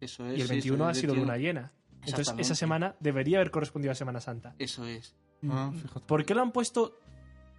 [0.00, 1.20] Eso es, Y el sí, 21 eso ha sido 21.
[1.32, 1.72] luna llena.
[2.06, 4.54] Entonces, esa semana debería haber correspondido a Semana Santa.
[4.58, 5.16] Eso es.
[5.48, 6.06] Ah, fíjate.
[6.06, 6.98] ¿Por qué lo han puesto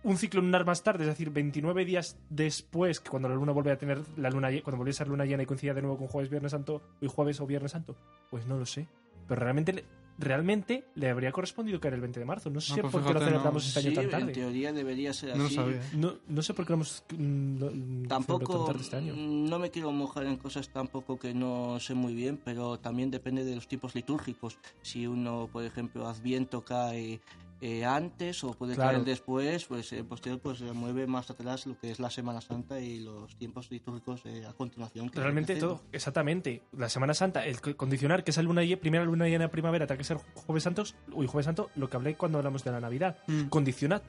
[0.03, 1.03] un ciclo lunar más tarde?
[1.03, 4.77] Es decir, 29 días después, que cuando la luna vuelve a tener la luna cuando
[4.77, 7.39] volvió a ser luna llena y coincidía de nuevo con jueves, viernes santo, y jueves
[7.41, 7.95] o viernes santo.
[8.29, 8.87] Pues no lo sé.
[9.27, 9.83] Pero realmente,
[10.17, 12.49] realmente le habría correspondido que era el 20 de marzo.
[12.49, 13.25] No sé No, pues por qué lo no.
[13.25, 14.31] celebramos este año Sí, tan en tarde.
[14.33, 15.57] teoría debería ser No así.
[15.93, 19.13] No, no sé por qué lo hemos mm, lo- mm, tan Tampoco, tarde este año.
[19.15, 23.11] mm, no me quiero mojar en cosas tampoco que no sé muy bien, pero también
[23.11, 24.57] depende de los tipos litúrgicos.
[24.81, 27.19] Si uno, por ejemplo, Adviento cae
[27.67, 28.91] eh, antes o puede Claro.
[28.93, 32.39] caer después, pues eh, posterior pues se mueve más atrás lo que es la Semana
[32.41, 35.09] Santa y los tiempos litúrgicos eh, a continuación.
[35.09, 36.61] que Realmente todo, exactamente.
[36.77, 39.97] La Semana Santa, el co- condicionar que esa luna primera luna llena de primavera, tiene
[39.97, 43.17] que ser Jueves Santos, uy, Jueves Santo, lo que hablé cuando hablamos de la Navidad,
[43.27, 43.45] Mm.
[43.49, 44.01] condiciona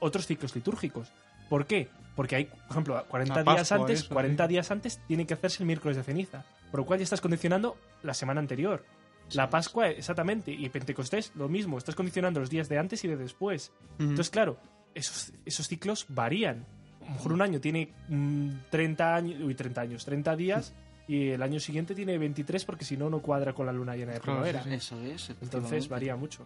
[0.00, 1.12] otros ciclos litúrgicos.
[1.48, 1.88] ¿Por qué?
[2.16, 4.48] Porque hay, por ejemplo, 40 La días antes, eso, 40 sí.
[4.48, 7.76] días antes tiene que hacerse el miércoles de ceniza, por lo cual ya estás condicionando
[8.02, 8.84] la semana anterior.
[9.32, 13.16] La Pascua, exactamente, y Pentecostés, lo mismo, estás condicionando los días de antes y de
[13.16, 13.72] después.
[13.98, 14.56] Entonces, claro,
[14.94, 16.64] esos, esos ciclos varían.
[17.02, 20.74] A lo mejor un año tiene mm, 30 años, uy, 30 años, 30 días,
[21.08, 24.12] y el año siguiente tiene 23 porque si no, no cuadra con la luna llena
[24.12, 24.62] de Claro, primavera.
[24.64, 24.74] sí.
[24.74, 25.30] Eso es.
[25.40, 26.44] Entonces varía mucho.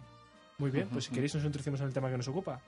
[0.57, 2.59] Muy bien, pues si queréis nos introducimos en el tema que nos ocupa.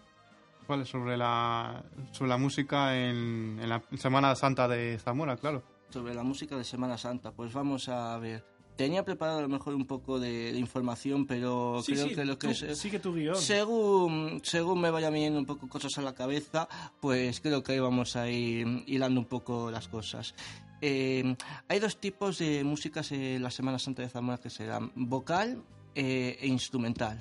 [0.67, 5.61] Vale, sobre la, sobre la música en, en la Semana Santa de Zamora, claro.
[5.89, 7.31] sobre la música de Semana Santa.
[7.31, 8.43] Pues vamos a ver.
[8.75, 12.25] Tenía preparado a lo mejor un poco de, de información, pero Sí, creo sí, que
[12.25, 12.77] lo que tú es...
[12.77, 13.35] sigue tu guion.
[13.35, 16.67] Según, según me vayan viniendo un poco cosas a la cabeza,
[16.99, 20.33] pues creo que ahí vamos a ir hilando un poco las cosas.
[20.81, 21.35] Eh,
[21.69, 25.63] hay dos tipos de músicas en la Semana Santa de Zamora que serán vocal
[25.95, 27.19] eh, e instrumental.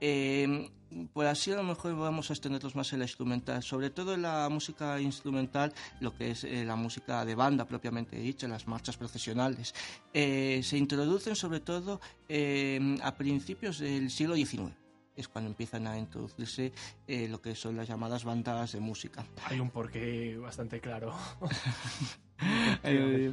[0.00, 0.70] Eh,
[1.12, 4.22] pues así a lo mejor vamos a extenderlos más en la instrumental, sobre todo en
[4.22, 8.96] la música instrumental, lo que es eh, la música de banda propiamente dicha, las marchas
[8.96, 9.74] procesionales.
[10.12, 14.72] Eh, se introducen sobre todo eh, a principios del siglo XIX.
[15.16, 16.72] Es cuando empiezan a introducirse
[17.06, 19.24] eh, lo que son las llamadas bandas de música.
[19.44, 21.14] Hay un porqué bastante claro.
[22.82, 23.32] Eh,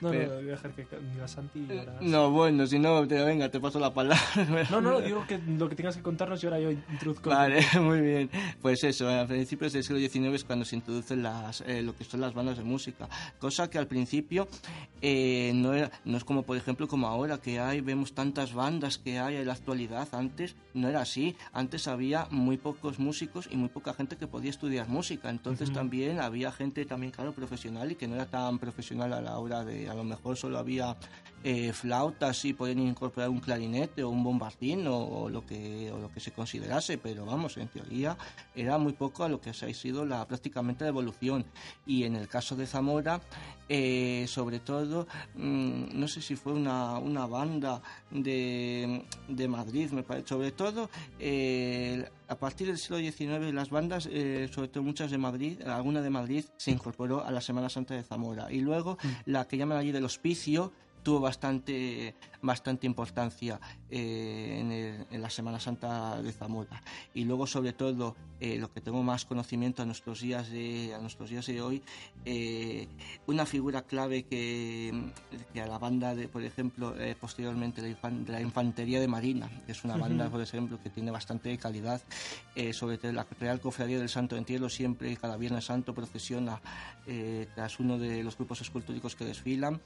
[0.00, 1.98] No, no, Pero- voy a dejar que diga Santi y ahora...
[2.00, 4.20] no, bueno, si no, te, venga, te paso la palabra.
[4.70, 7.30] No, no, digo que lo que tengas que contarnos y ahora yo introduzco.
[7.30, 8.30] Vale, muy bien.
[8.60, 12.04] Pues eso, a principios del siglo XIX es cuando se introducen las, eh, lo que
[12.04, 13.08] son las bandas de música.
[13.38, 14.48] Cosa que al principio
[15.00, 18.98] eh, no, era, no es como, por ejemplo, como ahora que hay, vemos tantas bandas
[18.98, 20.08] que hay en la actualidad.
[20.12, 21.36] Antes no era así.
[21.52, 25.30] Antes había muy pocos músicos y muy poca gente que podía estudiar música.
[25.30, 25.78] Entonces Ujú.
[25.78, 29.61] también había gente también, claro, profesional y que no era tan profesional a la hora
[29.64, 30.96] de, a lo mejor solo había
[31.44, 35.98] eh, flautas y podían incorporar un clarinete o un bombardín o, o lo que o
[35.98, 38.16] lo que se considerase pero vamos en teoría
[38.54, 41.44] era muy poco a lo que ha sido la prácticamente la evolución.
[41.86, 43.20] Y en el caso de Zamora
[43.68, 50.02] eh, sobre todo mm, no sé si fue una, una banda de, de Madrid me
[50.02, 55.10] parece sobre todo eh, a partir del siglo XIX las bandas eh, sobre todo muchas
[55.10, 58.52] de Madrid alguna de Madrid se incorporó a la Semana Santa de Zamora.
[58.52, 60.72] Y luego la que llaman allí del hospicio
[61.02, 66.82] tuvo bastante bastante importancia eh, en, la Semana Santa de Zamora.
[67.14, 70.98] Y luego sobre todo eh, lo que tengo más conocimiento a nuestros días de a
[70.98, 71.82] nuestros días de hoy
[72.24, 72.88] eh,
[73.26, 74.92] una figura clave que,
[75.66, 79.72] la banda de por ejemplo eh, posteriormente la, infan- de la infantería de Marina que
[79.72, 82.00] es una banda por ejemplo que tiene bastante calidad
[82.54, 86.60] eh, sobre todo la Real Cofradía del Santo Entierro siempre cada Viernes Santo procesiona
[87.06, 89.80] eh, tras uno de los grupos escultóricos que desfilan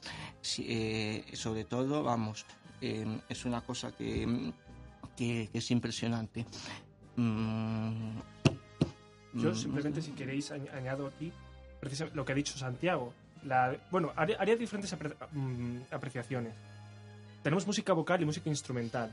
[0.59, 2.45] eh, sobre todo vamos
[2.81, 4.53] eh, es una cosa que,
[5.17, 6.45] que, que es impresionante.
[7.17, 8.19] Mm,
[9.35, 11.33] Yo mm, simplemente, si queréis, añ- añado aquí
[11.81, 13.15] precisamente lo que ha dicho Santiago.
[13.45, 16.53] La, bueno, haría, haría diferentes apre- mm, apreciaciones.
[17.43, 19.11] Tenemos música vocal y música instrumental.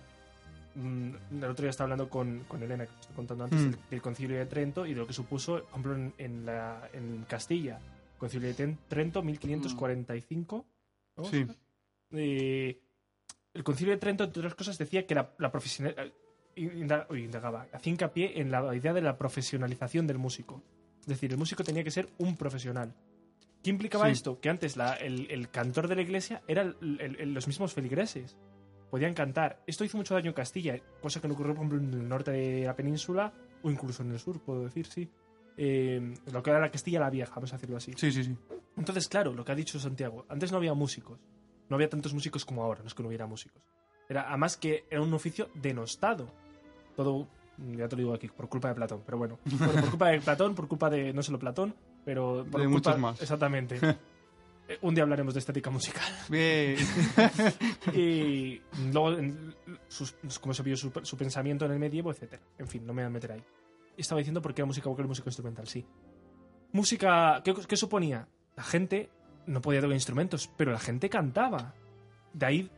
[0.75, 3.69] Mm, el otro día estaba hablando con, con Elena, que os estoy contando antes, Mm.
[3.71, 6.89] del, del concilio de Trento y de lo que supuso, por ejemplo, en, en, la,
[6.93, 7.79] en Castilla.
[8.17, 10.65] Concilio de Trento, 1545.
[11.17, 11.23] ¿no?
[11.25, 11.45] Sí.
[12.11, 12.79] Eh,
[13.53, 15.93] el concilio de Trento, entre otras cosas, decía que la, la profesional,
[16.55, 20.61] eh, indagaba, hacía hincapié en la idea de la profesionalización del músico.
[21.01, 22.93] Es decir, el músico tenía que ser un profesional.
[23.63, 24.11] ¿Qué implicaba Sí.
[24.11, 24.39] esto?
[24.39, 28.37] Que antes la- el, el cantor de la iglesia eran los mismos feligreses.
[28.91, 29.63] Podían cantar.
[29.65, 32.31] Esto hizo mucho daño en Castilla, cosa que no ocurrió, por ejemplo, en el norte
[32.31, 35.09] de la península o incluso en el sur, puedo decir, sí.
[35.57, 37.93] Eh, lo que era la Castilla la Vieja, vamos a decirlo así.
[37.95, 38.35] Sí, sí, sí.
[38.77, 41.19] Entonces, claro, lo que ha dicho Santiago, antes no había músicos.
[41.69, 43.63] No había tantos músicos como ahora, no es que no hubiera músicos.
[44.09, 46.27] Era, además que era un oficio denostado.
[46.95, 49.39] Todo, ya te lo digo aquí, por culpa de Platón, pero bueno.
[49.45, 51.73] Bueno, por culpa de Platón, por culpa de no solo Platón,
[52.05, 53.21] pero por De culpa- muchos más.
[53.21, 53.79] Exactamente.
[54.65, 56.05] Eh, un día hablaremos de estética musical.
[56.29, 56.77] Bien.
[57.93, 58.61] y
[58.93, 59.17] luego,
[59.89, 62.41] sus- cómo se vio su, su pensamiento en el medievo, etcétera.
[62.57, 63.43] En fin, no me voy a meter ahí.
[63.97, 65.85] Estaba diciendo por qué era música vocal y música instrumental, sí.
[66.71, 68.29] Música, ¿qué, qué suponía?
[68.55, 69.09] La gente
[69.47, 71.73] no podía tocar instrumentos, pero la gente cantaba.
[72.31, 72.71] De ahí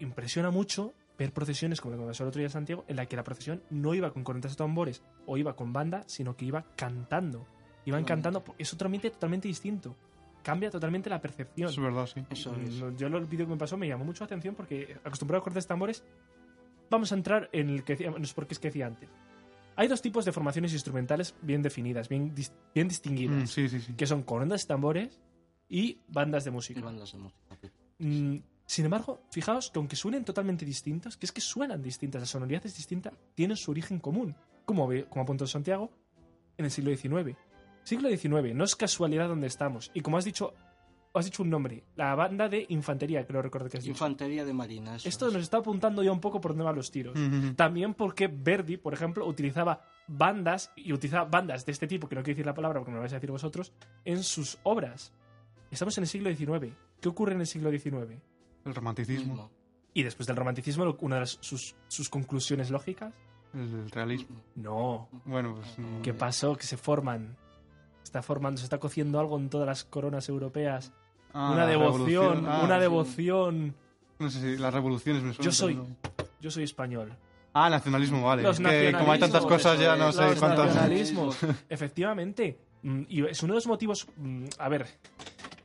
[0.00, 3.06] impresiona mucho ver procesiones, como lo que pasó el otro día en Santiago, en la
[3.06, 6.44] que la procesión no iba con cornetas o tambores o iba con banda, sino que
[6.46, 7.46] iba cantando.
[7.90, 8.30] Iban Totalmente.
[8.40, 9.96] cantando, es otro ambiente totalmente distinto.
[10.42, 11.68] Cambia totalmente la percepción.
[11.68, 12.24] Es verdad, sí.
[12.30, 12.80] eso es.
[12.80, 15.44] Mm, Yo el vídeo que me pasó me llamó mucho la atención porque acostumbrado a
[15.44, 16.02] cortes tambores,
[16.88, 19.08] vamos a entrar en el que decía, no sé por qué es que decía antes.
[19.76, 23.80] Hay dos tipos de formaciones instrumentales bien definidas, bien, dis- bien distinguidas, Mm, sí, sí,
[23.80, 23.92] sí.
[23.94, 25.20] que son cornetas y tambores
[25.68, 26.80] y bandas de Y música.
[26.80, 27.40] bandas de música.
[27.98, 32.26] Mm, sin embargo, fijaos que aunque suenen totalmente distintas, que es que suenan distintas, la
[32.26, 35.90] sonoridad es distinta, tienen su origen común, como, ve- como apuntó Santiago,
[36.56, 37.36] en el siglo XIX.
[37.82, 39.90] Siglo XIX, no es casualidad donde estamos.
[39.94, 40.52] Y como has dicho,
[41.14, 43.92] has dicho un nombre, la banda de infantería, creo recordar que has dicho.
[43.92, 44.96] Infantería de Marina.
[44.96, 45.32] eso Esto es.
[45.32, 47.18] nos está apuntando ya un poco por dónde van los tiros.
[47.56, 52.22] También porque Verdi, por ejemplo, utilizaba bandas, y utilizaba bandas de este tipo, que no
[52.22, 53.72] quiero decir la palabra porque me lo vais a decir vosotros,
[54.04, 55.12] en sus obras.
[55.70, 56.74] Estamos en el siglo XIX.
[57.00, 58.20] ¿Qué ocurre en el siglo XIX?
[58.64, 59.50] El romanticismo.
[59.94, 63.12] Y después del romanticismo, una de las- sus, sus conclusiones lógicas.
[63.54, 64.40] el realismo.
[64.54, 65.08] No.
[65.24, 65.76] Bueno, pues.
[65.78, 66.54] mm, ¿Qué pasó?
[66.54, 67.36] Que se forman.
[68.02, 70.92] Está formando, se está cociendo algo en todas las coronas europeas.
[71.32, 72.44] ah, una devoción.
[72.48, 72.80] Ah, una sí.
[72.80, 73.74] devoción.
[74.18, 75.86] No sé si las revoluciones me suenan, Yo soy- no.
[76.40, 77.12] Yo soy español.
[77.52, 78.42] Ah, nacionalismo, vale.
[78.42, 80.66] Los Es que como hay tantas cosas ya no sé cuántas.
[80.66, 81.36] nacionalismos.
[81.68, 82.58] Efectivamente.
[82.82, 84.06] Mm, Y es uno de los motivos.
[84.16, 84.86] mm, A ver.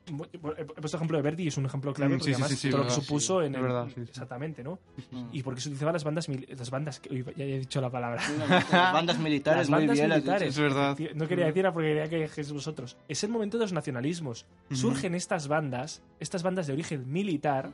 [0.08, 2.56] He puesto ejemplo de Verdi y es un ejemplo claro Mm, porque sí, además sí,
[2.58, 3.48] sí, todo lo que supuso sí.
[3.48, 4.02] en el- verdad, sí, sí.
[4.02, 4.80] exactamente, ¿no?
[5.12, 5.30] Mm.
[5.32, 8.22] Y porque se utilizaban las bandas las bandas que uy, ya he dicho la palabra.
[8.50, 10.10] Las bandas militares, Las muy bandas bien.
[10.10, 10.50] militares.
[10.50, 10.98] Es verdad.
[11.16, 12.98] No quería decirla porque quería que dijese vosotros.
[13.08, 14.46] Es el momento de los nacionalismos.
[14.72, 17.72] Surgen estas bandas, estas bandas de origen militar,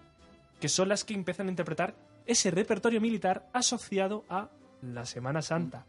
[0.59, 4.49] que son las que empiezan a interpretar ese repertorio militar asociado a
[4.81, 5.85] la Semana Santa.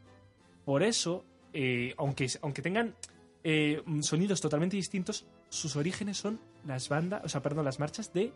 [0.65, 2.95] Por eso, eh, aunque, aunque tengan
[3.45, 8.33] eh, sonidos totalmente distintos, sus orígenes son las bandas, o sea, perdón, las marchas de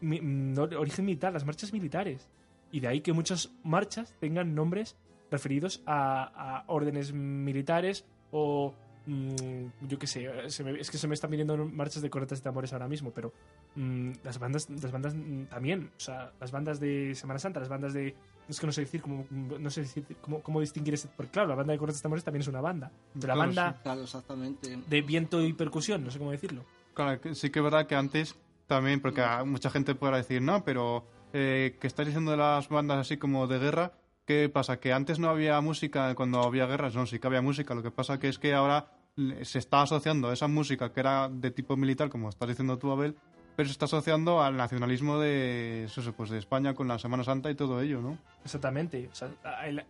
[0.00, 2.28] mm, origen militar, las marchas militares.
[2.70, 4.96] Y de ahí que muchas marchas tengan nombres
[5.30, 8.74] referidos a órdenes militares o
[9.06, 12.38] mm, yo qué sé, se me- es que se me están viniendo marchas de cornetas
[12.38, 13.32] y tambores ahora mismo, pero
[13.76, 17.68] mm, las bandas, las bandas mm, también, o sea, las bandas de Semana Santa, las
[17.68, 18.14] bandas de
[18.48, 21.48] es que no sé decir cómo, no sé decir cómo, cómo distinguir ese, porque claro,
[21.48, 24.02] la banda de cornetas y tambores también es una banda, pero la Claro, banda Claro,
[24.02, 24.76] exactamente.
[24.86, 26.64] de viento y percusión, no sé cómo decirlo.
[26.94, 28.36] Claro, sí que es verdad que antes
[28.66, 32.68] también, porque a mucha gente podrá decir, no, pero eh, que estás diciendo de las
[32.68, 33.92] bandas así como de guerra,
[34.26, 34.78] ¿qué pasa?
[34.80, 37.90] Que antes no había música cuando había guerras, no, sí que había música, lo que
[37.90, 41.76] pasa que es que ahora le- se está asociando esa música que era de tipo
[41.76, 43.16] militar, como estás diciendo tú, Abel,
[43.56, 47.50] pero se está asociando al nacionalismo de, eso, pues de España con la Semana Santa
[47.50, 48.16] y todo ello, ¿no?
[48.44, 49.08] Exactamente.
[49.12, 49.28] O sea,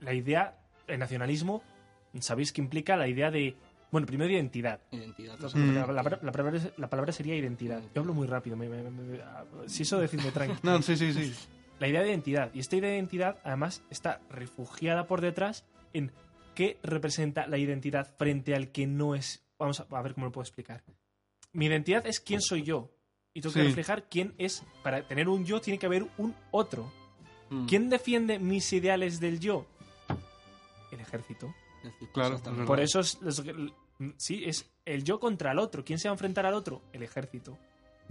[0.00, 0.56] la, idea,
[0.88, 1.62] el nacionalismo,
[2.18, 3.54] sabéis que implica la idea de,
[3.92, 4.80] bueno, primero de identidad.
[4.90, 5.38] Identidad.
[5.38, 5.74] La, Mm.
[5.74, 7.80] la- la- la palabra, la palabra sería identidad.
[7.94, 8.56] Yo hablo muy rápido.
[8.56, 9.20] me- me- me- me-
[9.68, 10.58] si eso decidme tranquilo.
[10.64, 11.32] No, sí, sí, sí.
[11.82, 12.50] La idea de identidad.
[12.54, 16.12] Y esta idea de identidad, además, está refugiada por detrás en
[16.54, 19.44] qué representa la identidad frente al que no es.
[19.58, 20.84] Vamos a, a ver cómo lo puedo explicar.
[21.52, 22.90] Mi identidad es quién soy yo.
[23.34, 24.62] Y tengo que reflejar quién es.
[24.82, 26.90] Para tener un yo tiene que haber un otro.
[27.50, 27.66] Mm.
[27.66, 29.66] ¿Quién defiende mis ideales del yo?
[30.92, 31.52] El ejército.
[32.12, 33.42] Claro, Por eso es, los-
[34.18, 35.84] sí, es el yo contra el otro.
[35.84, 36.82] ¿Quién se va a enfrentar al otro?
[36.92, 37.58] El ejército.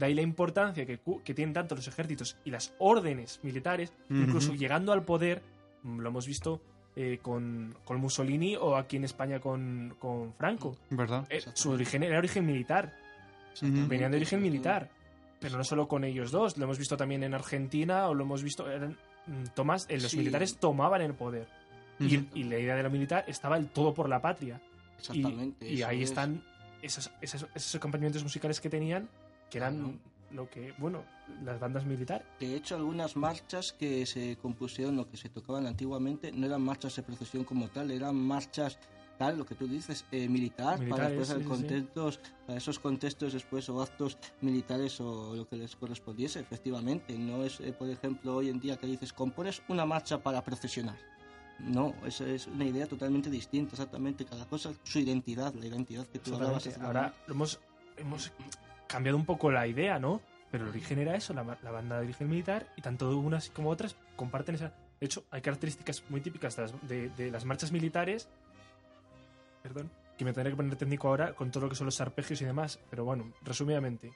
[0.02, 0.98] De ahí la importancia que,
[1.36, 5.44] tienen tanto los ejércitos y las órdenes militares, incluso llegando al poder,
[5.84, 6.60] mm, lo hemos visto
[6.96, 10.76] eh, con, con Mussolini o aquí en España con, con Franco.
[10.90, 11.28] ¿Verdad?
[11.30, 12.92] Eh, su origen era origen militar,
[13.62, 14.90] venían de origen militar.
[15.40, 18.42] Pero no solo con ellos dos, lo hemos visto también en Argentina o lo hemos
[18.42, 18.72] visto.
[18.72, 20.18] Eran, mm, tomas, eh, los Sí.
[20.18, 21.48] militares tomaban el poder.
[22.00, 24.60] Y, la idea de lo militar estaba el todo por la patria.
[24.98, 25.70] Y, Exactamente.
[25.70, 26.10] y ahí es.
[26.10, 26.44] están
[26.82, 29.08] esos, esos, esos acompañamientos musicales que tenían,
[29.52, 30.00] que eran
[30.32, 31.04] lo que, bueno,
[31.44, 32.26] las bandas militares.
[32.40, 36.96] De hecho, algunas marchas que se compusieron o que se tocaban antiguamente no eran marchas
[36.96, 38.80] de procesión como tal, eran marchas
[39.18, 43.70] tal, lo que tú dices, eh, militar, para después sí, sí, para esos contextos después
[43.70, 47.20] o actos militares o lo que les correspondiese, efectivamente.
[47.20, 50.98] No es, eh, por ejemplo, hoy en día que dices, compones una marcha para procesionar.
[51.60, 54.26] No, eso es una idea totalmente distinta, exactamente.
[54.26, 56.76] Cada cosa, su identidad, la identidad que tú hablabas.
[56.80, 57.60] Ahora hemos,
[57.98, 58.32] hemos
[58.92, 60.22] cambiado un poco la idea, ¿no?
[60.52, 63.96] Pero el origen era eso, la, banda de origen militar, y tanto unas como otras
[64.18, 64.74] comparten esa.
[65.00, 68.28] De hecho, hay características muy típicas de las, de- de las marchas militares.
[69.64, 72.42] Perdón, que me tendré que poner técnico ahora con todo lo que son los arpegios
[72.42, 72.80] y demás.
[72.90, 74.12] Pero bueno, resumidamente,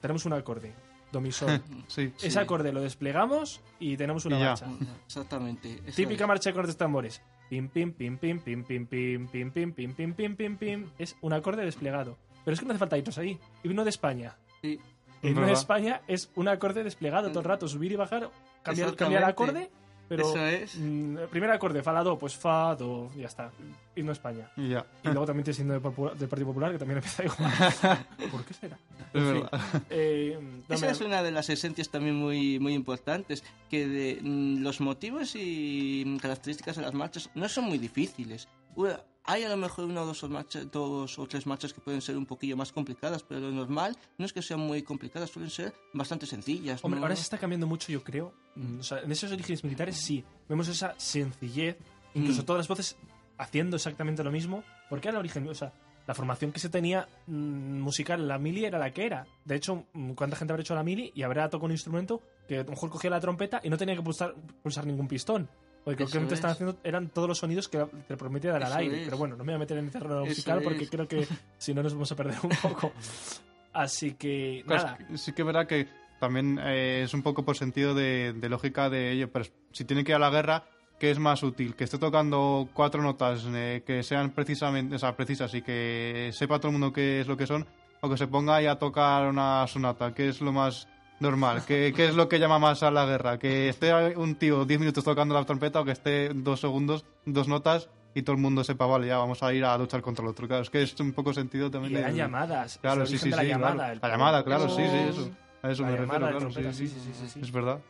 [0.00, 0.72] tenemos un acorde,
[1.10, 1.62] do mi sol.
[1.88, 2.12] Sí.
[2.22, 4.66] Ese acorde lo desplegamos y tenemos una Y marcha.
[5.06, 5.76] Exactamente.
[5.96, 6.28] Típica es.
[6.28, 7.22] marcha de cortes tambores.
[7.50, 10.86] Pim, pim, pim, pim, pim, pim, pim, pim, pim, pim, pim, pim, pim, pim.
[10.98, 12.16] Es un acorde desplegado.
[12.44, 13.38] Pero es que no hace falta irnos ahí.
[13.64, 14.36] Himno de España.
[14.60, 14.78] Sí,
[15.22, 15.52] El himno de.
[15.52, 17.68] España es un acorde desplegado todo el rato.
[17.68, 18.30] Subir y bajar,
[18.62, 19.70] cambiar, cambiar acorde.
[20.08, 20.76] Pero Eso es.
[20.76, 23.50] mm, primer acorde, fa, la, do, pues fa, do, ya está.
[23.96, 24.50] Himno de España.
[24.58, 24.84] Y ya.
[25.04, 25.80] Y luego también tienes himno del
[26.28, 27.50] Partido Popular, que también empieza igual.
[28.30, 28.76] ¿Por qué será?
[29.14, 29.82] Es En fin, verdad.
[29.88, 30.38] eh,
[30.68, 35.32] Esa es una de las esencias también muy, muy importantes, que de, mm, los motivos
[35.34, 38.48] y características de las marchas no son muy difíciles.
[38.74, 40.24] Bueno, hay a lo mejor una o dos,
[40.72, 44.26] dos o tres marchas que pueden ser un poquillo más complicadas, pero lo normal no
[44.26, 46.84] es que sean muy complicadas, suelen ser bastante sencillas.
[46.84, 47.06] Hombre, ¿no?
[47.06, 48.32] ahora se está cambiando mucho, yo creo.
[48.56, 51.76] Mm, O sea, en esos orígenes militares sí, vemos esa sencillez,
[52.14, 52.44] incluso Mm.
[52.46, 52.96] todas las voces
[53.38, 55.72] haciendo exactamente lo mismo, porque era el origen, o sea,
[56.06, 59.26] la formación que se tenía mm, musical, la mili era la que era.
[59.44, 62.58] De hecho, mm, ¿cuánta gente habrá hecho la mili y habrá tocado un instrumento que
[62.58, 65.48] a lo mejor cogía la trompeta y no tenía que pulsar, pulsar ningún pistón?
[65.84, 66.56] Porque lo Eso que estaban es.
[66.56, 68.98] haciendo eran todos los sonidos que te prometía dar al aire.
[69.00, 69.04] es.
[69.06, 70.90] Pero bueno, no me voy a meter en el terreno Eso musical porque es.
[70.90, 71.26] creo que
[71.58, 72.92] si no nos vamos a perder un poco.
[73.72, 74.98] Así que, nada.
[75.16, 75.88] sí que es verdad que
[76.20, 80.04] también eh, es un poco por sentido de, de lógica de ello, pero si tiene
[80.04, 80.64] que ir a la guerra,
[81.00, 81.74] ¿qué es más útil?
[81.74, 86.58] Que esté tocando cuatro notas eh, que sean precisamente, o sea, precisas y que sepa
[86.58, 87.66] todo el mundo qué es lo que son,
[88.02, 90.86] o que se ponga ahí a tocar una sonata, que es lo más
[91.22, 93.38] normal, ¿Qué, qué es lo que llama más a la guerra?
[93.38, 97.48] Que esté un tío 10 minutos tocando la trompeta o que esté dos segundos, dos
[97.48, 100.30] notas y todo el mundo sepa, vale, ya vamos a ir a luchar contra el
[100.30, 100.46] otro.
[100.46, 101.96] Claro, es que es un poco sentido Y también.
[101.96, 102.78] eran del- llamadas.
[102.82, 103.30] Claro, sí, sí, sí.
[103.30, 103.48] la claro.
[103.48, 103.92] llamada.
[103.92, 105.30] el La llamada, claro, sí, sí, eso.
[105.62, 107.40] A eso la me llamada, refiero, la claro, sí, sí, sí, sí, sí, sí.
[107.40, 107.80] Es verdad.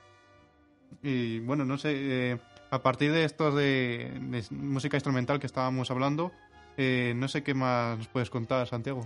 [1.02, 2.38] Y bueno, no sé, eh,
[2.70, 6.30] a partir de esto de, de música instrumental que estábamos hablando,
[6.76, 9.02] eh, no sé qué más nos puedes contar, Santiago.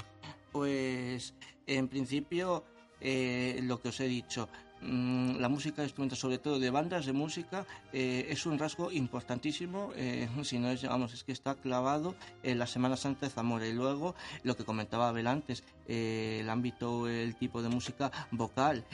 [0.53, 1.35] Pues
[1.66, 2.64] en principio
[3.01, 4.49] eh, lo que os he dicho,
[4.83, 10.29] la música instrumental, sobre todo de bandas de música, eh, es un rasgo importantísimo, eh,
[10.43, 13.66] si no es, vamos, es que está clavado en la Semana Santa de Zamora.
[13.66, 18.85] Y luego lo que comentaba Abel antes, eh, el ámbito, el tipo de música vocal,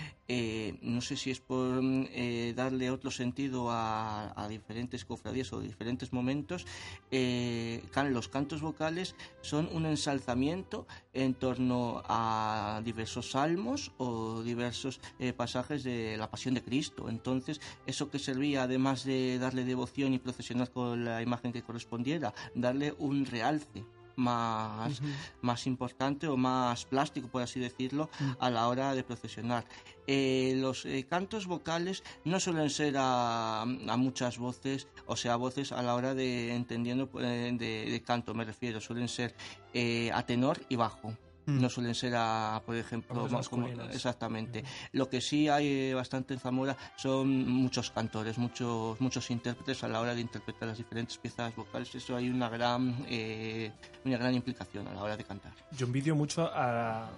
[0.80, 6.14] no sé si es por mm, darle otro sentido a, a diferentes cofradías o diferentes
[6.14, 6.64] momentos,
[7.10, 15.32] los cantos vocales son un ensalzamiento en torno a diversos salmos o diversos eh,
[15.78, 17.08] de la Pasión de Cristo.
[17.08, 22.34] Entonces, eso que servía, además de darle devoción y procesionar con la imagen que correspondiera,
[22.54, 23.84] darle un realce
[24.16, 25.00] más,
[25.40, 29.64] más importante o más plástico, por así decirlo, a la hora de procesionar.
[30.06, 35.72] Eh, los eh, cantos vocales no suelen ser a, a muchas voces, o sea, voces
[35.72, 39.34] a la hora de entendiendo eh, de, de canto, me refiero, suelen ser
[39.72, 41.16] eh, a tenor y bajo.
[41.46, 41.60] Mm.
[41.60, 44.62] No suelen ser a, por ejemplo, más como- exactamente.
[44.92, 49.88] Lo que sí hay eh, bastante en Zamora son muchos cantores, muchos muchos intérpretes a
[49.88, 51.92] la hora de interpretar las diferentes piezas vocales.
[51.94, 53.72] Eso hay una gran eh,
[54.04, 55.52] una gran implicación a la hora de cantar.
[55.72, 57.08] Yo envidio mucho a.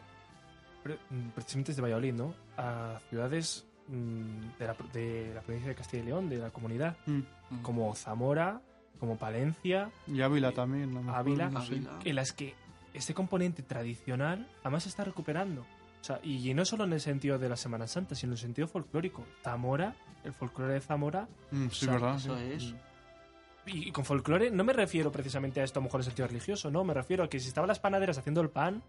[0.83, 0.99] pre-
[1.35, 2.35] precisamente desde Valladolid, ¿no?
[2.57, 6.97] A ciudades mm, de la, de la provincia de Castilla y León, de la comunidad,
[7.07, 7.61] Mm.
[7.63, 8.61] como Zamora,
[8.99, 10.91] como Palencia, Y Ávila también.
[10.91, 11.75] a lo mejor, Ávila, no sé.
[11.75, 11.99] Ávila.
[12.05, 12.55] en las que
[12.95, 15.61] este componente tradicional además se está recuperando.
[15.63, 18.39] O sea, y no solo en el sentido de la Semana Santa, sino en el
[18.39, 19.25] sentido folclórico.
[19.43, 22.17] Zamora, el folclore de Zamora, Mm, sí, O sea, verdad.
[22.17, 22.45] Eso sí.
[22.53, 22.75] es.
[23.67, 26.71] y con folclore no me refiero precisamente a esto a lo mejor en sentido religioso,
[26.71, 28.83] no, me refiero a que si estaban las panaderas haciendo el pan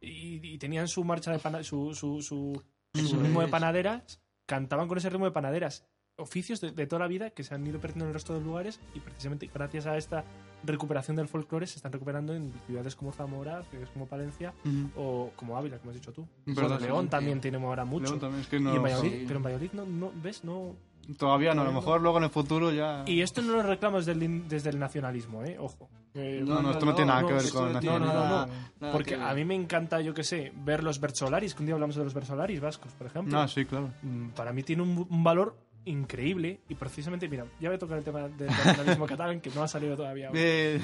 [0.00, 2.62] y, y tenían su marcha de pana- su, su, su,
[2.94, 3.50] su ritmo de es.
[3.50, 5.86] panaderas, cantaban con ese ritmo de panaderas.
[6.22, 8.40] Oficios de, de toda la vida que se han ido perdiendo en el resto de
[8.40, 10.24] lugares y precisamente gracias a esta
[10.64, 14.90] recuperación del folclore se están recuperando en ciudades como Zamora, ciudades como Palencia Ujú.
[15.00, 16.26] o como Ávila, como has dicho tú.
[16.44, 17.10] Bueno, León sí.
[17.10, 18.06] también tiene ahora mucho.
[18.06, 19.24] León también, es que Y no, en Valladolid, sí.
[19.28, 20.74] pero en Valladolid no, no ves, no,
[21.16, 21.78] todavía no, a lo no.
[21.80, 23.04] mejor luego en el futuro ya...
[23.06, 25.56] Y esto no lo reclamo desde el, desde el nacionalismo, ¿eh?
[25.60, 25.88] Ojo.
[26.14, 28.00] Eh, No, no, esto no tiene nada que ver con no nacionalidad.
[28.14, 31.54] nada- No, no, nada Porque a mí me encanta, yo qué sé, ver los Bersolaris,
[31.54, 33.38] que un día hablamos de los Bersolaris vascos, por ejemplo.
[33.38, 33.90] No, sí, claro.
[34.02, 35.56] Mm, Para mí tiene un, un valor
[35.88, 39.62] increíble y precisamente, mira, ya voy a tocar el tema del nacionalismo catalán, que no
[39.62, 40.30] ha salido todavía.
[40.34, 40.80] Eh,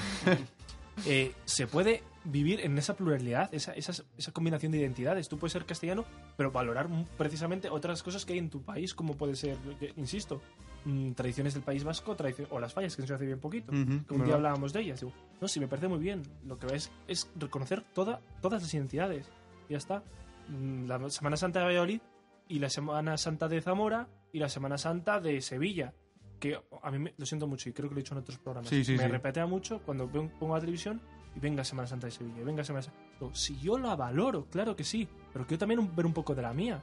[1.07, 5.29] Eh, se puede vivir en esa pluralidad, esa, esa, esa combinación de identidades.
[5.29, 6.05] Tú puedes ser castellano,
[6.37, 6.89] pero valorar
[7.19, 9.57] precisamente otras cosas que hay en tu país, como puede ser,
[9.97, 10.41] insisto,
[10.85, 12.17] mm, tradiciones del País Vasco
[12.51, 13.73] o las fallas, que se hace bien poquito.
[13.73, 15.01] Ujú, que un día hablábamos de ellas.
[15.01, 16.23] Digo, no, sí, me parece muy bien.
[16.47, 19.27] Lo que es es reconocer toda, todas las identidades.
[19.69, 20.05] Ya está.
[20.49, 22.01] Mm, La Semana Santa de Valladolid
[22.49, 25.95] y la Semana Santa de Zamora y la Semana Santa de Sevilla.
[26.39, 28.37] Que a mí me- lo siento mucho y creo que lo he dicho en otros
[28.39, 28.69] programas.
[28.69, 29.09] Sí, sí, me sí.
[29.09, 31.01] repetea mucho cuando pongo la televisión
[31.35, 32.99] y venga Semana Santa de Sevilla, y venga Semana Santa.
[33.33, 36.43] Si yo la valoro, claro que sí, pero quiero también un- ver un poco de
[36.43, 36.83] la mía.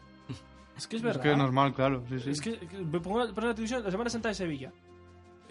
[0.78, 1.22] Es que es Es verdad.
[1.22, 2.04] que es normal, claro.
[2.10, 2.30] Sí, sí.
[2.32, 4.72] Es que, que me pongo, pongo la televisión la Semana Santa de Sevilla.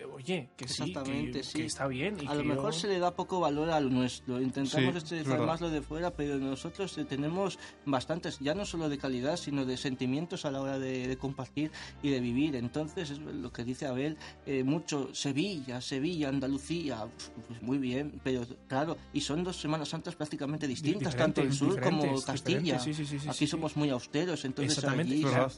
[0.06, 1.58] Oye, que sí, que, Exactamente, sí.
[1.58, 2.16] que está bien.
[2.22, 4.40] Y a lo mejor yo- se le da poco valor a lo nuestro.
[4.40, 8.98] Intentamos Sí, más lo de fuera, pero nosotros eh, tenemos bastantes, ya no solo de
[8.98, 11.70] calidad, sino de sentimientos a la hora de, de compartir
[12.02, 12.56] y de vivir.
[12.56, 17.06] Entonces, es lo que dice Abel, eh, mucho Sevilla, Sevilla, Andalucía,
[17.48, 21.80] pues muy bien, pero claro, y son dos Semanas Santas prácticamente distintas, tanto el sur
[21.80, 22.78] como Castilla.
[22.78, 25.56] sí, sí, sí, sí, Aquí sí, somos muy austeros, entonces Exactamente, allí-.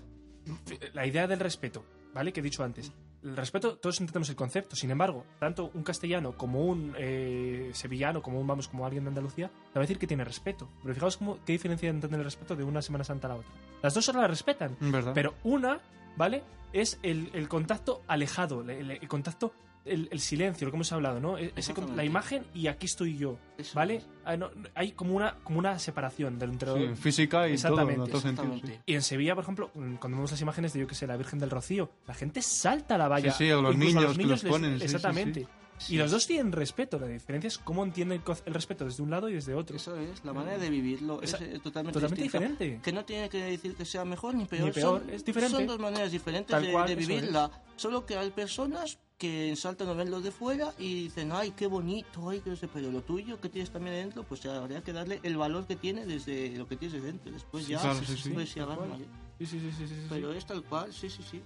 [0.94, 2.32] La idea del respeto, ¿vale?
[2.32, 2.92] Que he dicho antes.
[3.22, 4.76] El respeto, todos entendemos el concepto.
[4.76, 9.08] Sin embargo, tanto un castellano como un eh, sevillano, como un, vamos, como alguien de
[9.08, 10.68] Andalucía, te va a decir que tiene respeto.
[10.82, 13.50] Pero fijaos cómo, qué diferencia entre el respeto de una Semana Santa a la otra.
[13.82, 14.76] Las dos solo la respetan.
[14.80, 15.12] ¿Verdad?
[15.14, 15.80] Pero una,
[16.16, 16.42] ¿vale?
[16.72, 19.52] Es el, el contacto alejado, el contacto,
[19.84, 21.36] el, el silencio, lo que hemos hablado, ¿no?
[21.38, 22.04] E- Ese la Exactamente.
[22.04, 23.96] imagen y aquí estoy yo, Eso ¿vale?
[23.96, 24.06] es.
[24.24, 28.04] Ah, no, hay como una, como una separación del entre Sí, física y todo, Exactamente,
[28.04, 28.44] en todo sentido.
[28.46, 28.52] Sí.
[28.54, 28.82] Exactamente.
[28.86, 31.16] Y en Sevilla, por ejemplo, mm, cuando vemos las imágenes de, yo que sé, la
[31.16, 33.32] Virgen del Rocío, la gente salta a la valla.
[33.32, 35.46] Sí, sí, a los Incluso niños que los les- ponen, sí, Exactamente.
[35.78, 36.96] Sí, Y los dos tienen respeto.
[37.00, 39.74] La diferencia es cómo entienden el, respeto desde un lado y desde otro.
[39.74, 42.78] Eso es, la manera de vivirlo es, eh, totalmente, Totalmente diferente.
[42.80, 44.66] Que no tiene que decir que sea mejor ni peor.
[44.66, 45.56] Ni peor, son, es diferente.
[45.56, 47.08] Son dos maneras diferentes Tal de, cual, de eso es.
[47.08, 47.50] vivirla.
[47.74, 51.52] Solo que hay personas que en Salta no ven lo de fuera y dicen, ay,
[51.52, 54.92] qué bonito, ay, qué sé, pero lo tuyo que tienes también dentro, pues habría que
[54.92, 57.30] darle el valor que tiene desde lo que tienes de dentro.
[57.30, 58.30] Después ya, claro, sí, sí.
[58.30, 58.96] pues, agarra.
[59.38, 60.06] Sí, sí, sí, sí, sí, sí.
[60.10, 61.40] Pero es tal cual, sí, sí, sí.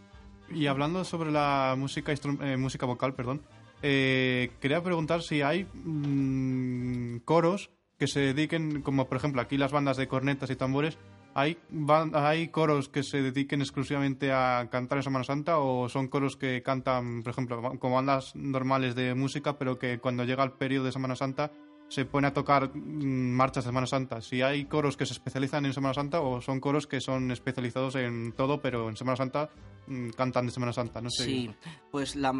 [0.50, 3.42] Y hablando sobre la música, eh, música vocal, perdón,
[3.82, 7.68] eh, quería preguntar si hay mm, coros
[7.98, 10.96] que se dediquen, como por ejemplo aquí las bandas de cornetas y tambores,
[11.38, 16.08] ¿hay, ban- ¿hay coros que se dediquen exclusivamente a cantar en Semana Santa o son
[16.08, 20.52] coros que cantan, por ejemplo, como bandas normales de música, pero que cuando llega el
[20.52, 21.52] periodo de Semana Santa
[21.88, 24.20] se pone a tocar mm, marchas de Semana Santa?
[24.20, 27.94] Si hay coros que se especializan en Semana Santa o son coros que son especializados
[27.96, 29.50] en todo, pero en Semana Santa
[29.86, 31.24] mm, cantan de Semana Santa, no sé.
[31.24, 31.50] Sí,
[31.92, 32.32] pues la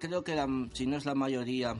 [0.00, 1.76] creo que la- si no es la mayoría,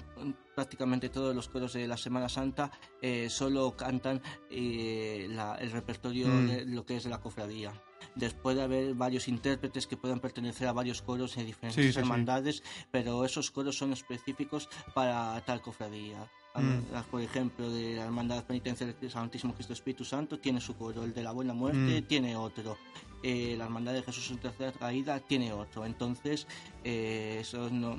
[0.55, 2.71] prácticamente todos los coros de la Semana Santa
[3.03, 6.47] eh, solo cantan eh, la- el repertorio Mm.
[6.47, 7.73] de lo que es de la cofradía.
[8.14, 11.93] Después de haber varios intérpretes que puedan pertenecer a varios coros en diferentes Sí, sí,
[11.95, 11.99] sí.
[12.01, 16.31] hermandades, pero esos coros son específicos para tal cofradía.
[16.55, 17.11] Mm.
[17.11, 21.14] Por ejemplo, de la Hermandad Penitencial del Santísimo Cristo Espíritu Santo tiene su coro, el
[21.14, 22.07] de la Buena Muerte Mm.
[22.09, 22.76] tiene otro,
[23.22, 25.84] eh, la Hermandad de Jesús en Tercera Caída tiene otro.
[25.86, 26.46] Entonces,
[26.82, 27.96] eh, esos no,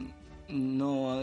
[0.49, 1.21] no,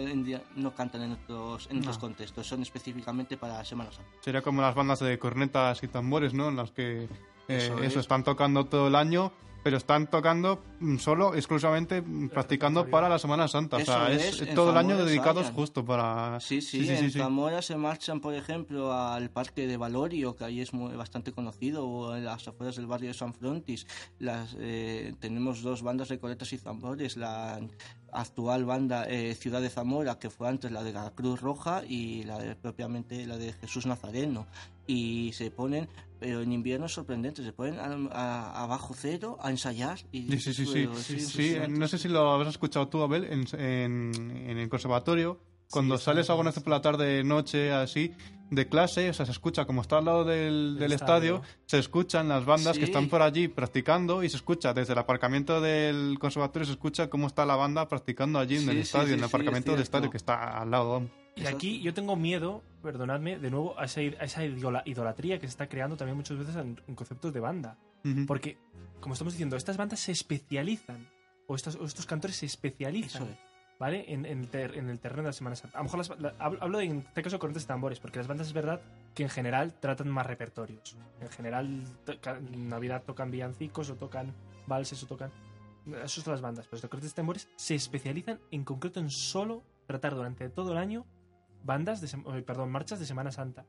[0.56, 2.00] no cantan en otros, en otros No.
[2.00, 4.10] contextos, son específicamente para Semana Santa.
[4.20, 6.48] Sería como las bandas de cornetas y tambores, ¿no?
[6.48, 7.08] En las que eh,
[7.48, 7.96] Eso eso, es.
[7.96, 9.32] están tocando todo el año,
[9.68, 13.76] pero están tocando mm, solo, exclusivamente, mm, practicando para la Semana Santa.
[13.76, 16.40] o sea, es, todo el año dedicados justo para...
[16.40, 17.18] Sí, sí, sí, en sí, sí.
[17.18, 21.86] Zamora se marchan, por ejemplo, al Parque de Valorio, que ahí es muy, bastante conocido,
[21.86, 23.86] o en las afueras del barrio de San Frontis.
[24.18, 27.60] Las, eh, tenemos dos bandas de coletas y tambores, la
[28.12, 32.24] actual banda eh, Ciudad de Zamora, que fue antes la de la Cruz Roja, y
[32.24, 34.46] la de, propiamente la de Jesús Nazareno.
[34.86, 35.88] Y se ponen,
[36.18, 39.98] pero en invierno es sorprendente, se ponen a, a- a bajo cero a ensayar.
[40.12, 40.72] Y, Sí, sí, sí, sí.
[40.72, 44.68] pero Sí, sí, no sé si lo habrás escuchado tú, Abel, en, en- en el
[44.68, 45.38] conservatorio,
[45.70, 46.32] cuando sales bien.
[46.32, 48.12] alguna vez por la tarde, noche, así,
[48.50, 51.42] de clase, o sea, se escucha, como está al lado del, estadio, estadio.
[51.66, 52.80] se escuchan las bandas Sí.
[52.80, 57.10] que están por allí practicando y se escucha desde el aparcamiento del conservatorio, se escucha
[57.10, 59.28] cómo está la banda practicando allí en Sí, el sí, estadio, sí, en el sí,
[59.28, 61.02] aparcamiento es del estadio que está al lado.
[61.36, 65.46] Y aquí yo tengo miedo, perdonadme, de nuevo a esa, a esa idola- idolatría que
[65.46, 67.76] se está creando también muchas veces en, en conceptos de banda.
[68.26, 68.56] Porque,
[69.00, 71.06] como estamos diciendo, estas bandas se especializan,
[71.46, 73.38] o estos, o estos cantores se especializan, Eso es.
[73.78, 74.12] ¿Vale?
[74.12, 75.78] En, en el ter- en el terreno de la Semana Santa.
[75.78, 78.26] A lo mejor las- la- hablo, de, en este caso, corrientes de tambores, porque las
[78.26, 78.80] bandas es verdad
[79.14, 80.96] que en general tratan más repertorios.
[81.20, 84.34] En general, toca- en Navidad tocan villancicos, o tocan
[84.66, 85.30] valses, o tocan...
[85.86, 89.62] Esas son las bandas, pero los corrientes de tambores se especializan en concreto en solo
[89.86, 91.06] tratar durante todo el año
[91.64, 93.64] bandas de, eh, perdón, marchas de Semana Santa.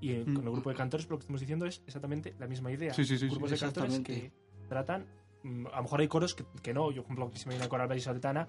[0.00, 2.70] Y eh, con el grupo de cantores, lo que estamos diciendo, es exactamente la misma
[2.72, 2.92] idea.
[2.92, 4.32] Sí, sí, sí, Grupos de cantores que
[4.68, 5.06] tratan.
[5.42, 6.90] mm, A lo mejor hay coros que, que no.
[6.90, 8.46] Yo, por ejemplo, que se me viene a coral vallisoletana,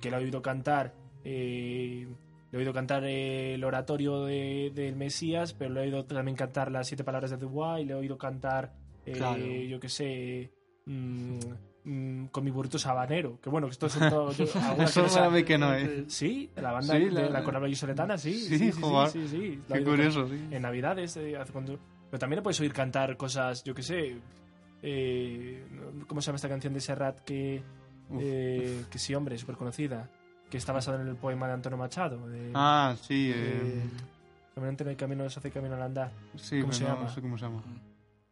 [0.00, 0.94] que le he oído cantar.
[1.28, 2.06] eh,
[2.52, 6.36] le he oído cantar eh, el oratorio de- del Mesías, pero le he oído también
[6.36, 8.72] cantar las siete palabras de Dubois, y le he oído cantar,
[9.04, 9.44] eh, Claro.
[9.44, 10.52] yo qué sé,
[10.86, 11.38] mm,
[11.84, 13.40] mm, con mi burrito sabanero.
[13.40, 14.30] Que bueno, que esto son todo.
[14.32, 16.04] yo- Eso que no para sa- mí que no, ¿eh?
[16.06, 18.32] Sí, la banda Sí, de la- coral vallisoletana, sí.
[18.34, 19.10] Sí, Sí, sí, joder.
[19.10, 20.40] sí, sí, Qué curioso, sí.
[20.52, 24.16] en Navidades, eh, hace cuando- pero también le puedes oír cantar cosas, yo que sé,
[24.82, 25.64] eh,
[26.06, 27.62] ¿cómo se llama esta canción de Serrat que.
[28.18, 30.08] Eh, que sí, hombre, súper conocida,
[30.50, 32.26] que está basada en el poema de Antonio Machado?
[32.28, 33.90] De, Ah, sí, de, eh,
[34.54, 36.10] Caminante en el camino se hace camino al andar.
[36.36, 37.02] sí, ¿cómo pero se no, llama?
[37.02, 37.62] no sé cómo se llama.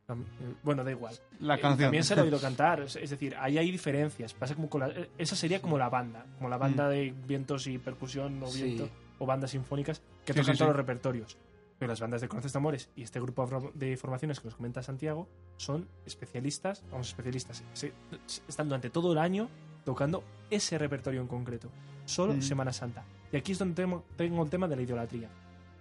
[0.08, 1.14] Eh, Bueno, da igual.
[1.40, 1.86] La Eh, canción.
[1.86, 4.32] También se le ha oído cantar, es es decir, ahí hay diferencias.
[4.34, 6.90] Pasa como con la- eh, esa sería como la banda, como la banda Mm.
[6.90, 8.62] de vientos y percusión o Sí.
[8.64, 10.64] viento o bandas sinfónicas que Sí, tocan sí, todos sí.
[10.66, 11.36] los repertorios.
[11.78, 15.28] Pero las bandas de Conoces Tambores y este grupo de formaciones que nos comenta Santiago
[15.56, 17.92] son especialistas, vamos, especialistas, se-
[18.26, 19.48] se- están durante todo el año
[19.84, 21.68] tocando ese repertorio en concreto,
[22.04, 22.42] solo Mm.
[22.42, 23.04] Semana Santa.
[23.32, 25.28] Y aquí es donde tengo, tengo el tema de la idolatría.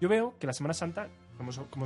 [0.02, 1.86] Yo veo que la Semana Santa, como, como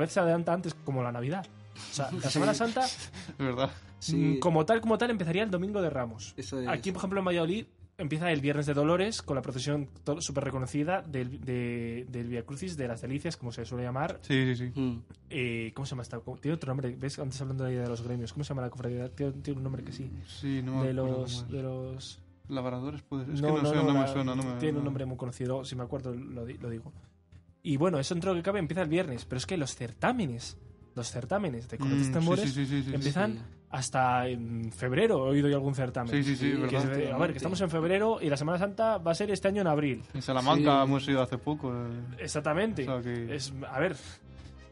[0.00, 1.46] vez se adelanta antes como la Navidad.
[1.90, 2.86] O sea, la Semana Santa,
[3.38, 3.70] verdad.
[3.98, 4.16] Sí.
[4.16, 6.34] mm, como tal, como tal, empezaría el Domingo de Ramos.
[6.36, 6.68] Eso es.
[6.68, 7.66] Aquí, por ejemplo, en Valladolid,
[8.00, 9.88] empieza el Viernes de Dolores con la procesión
[10.18, 14.18] súper reconocida del, de- del Via Crucis de las Delicias, como se suele llamar.
[14.22, 14.80] Sí, sí, sí.
[14.80, 15.02] Mm.
[15.30, 16.20] Eh, ¿Cómo se llama esta?
[16.40, 16.96] Tiene otro nombre.
[16.98, 17.18] ¿Ves?
[17.18, 18.32] Antes hablando de, de los gremios.
[18.32, 19.08] ¿Cómo se llama la cofradía?
[19.10, 20.10] Tiene, tiene un nombre que sí.
[20.26, 23.28] Sí, no De los, de los Labradores, pues.
[23.28, 24.34] Es que no, sé, no la- me suena.
[24.34, 24.78] No me, tiene no.
[24.78, 26.92] un nombre muy conocido, si me acuerdo lo, lo digo.
[27.62, 30.56] Y bueno, eso dentro que cabe empieza el viernes, pero es que los certámenes,
[30.96, 33.40] los certámenes de cornetas Mm, tambores sí, sí, sí, sí, sí, empiezan sí.
[33.70, 35.26] Hasta en febrero.
[35.26, 36.12] He oído yo algún certamen.
[36.12, 37.12] Sí, sí, sí, Que verdad.
[37.14, 39.60] a ver, que estamos en febrero y la Semana Santa va a ser este año
[39.60, 40.02] en abril.
[40.14, 40.88] En Salamanca Sí.
[40.88, 41.72] hemos ido hace poco.
[41.72, 41.88] eh.
[42.18, 42.88] Exactamente.
[42.88, 43.96] O sea que- Es, a ver.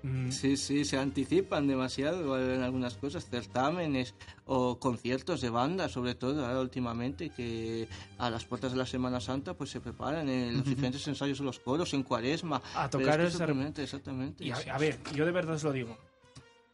[0.03, 4.15] mm, Sí, sí, se anticipan demasiado en algunas cosas, certámenes
[4.47, 7.89] o conciertos de banda, sobre todo ahora últimamente, que
[8.19, 11.45] a las puertas de la Semana Santa pues se preparan en los diferentes ensayos de
[11.45, 12.63] los coros, en cuaresma.
[12.75, 14.45] A tocar es que ese- exactamente, exactamente.
[14.45, 15.97] Y a, a ver, yo de verdad os lo digo.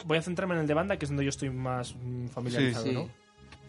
[0.04, 2.84] Voy a centrarme en el de banda, que es donde yo estoy más mm, familiarizado,
[2.84, 2.96] Sí, sí.
[2.96, 3.08] ¿no?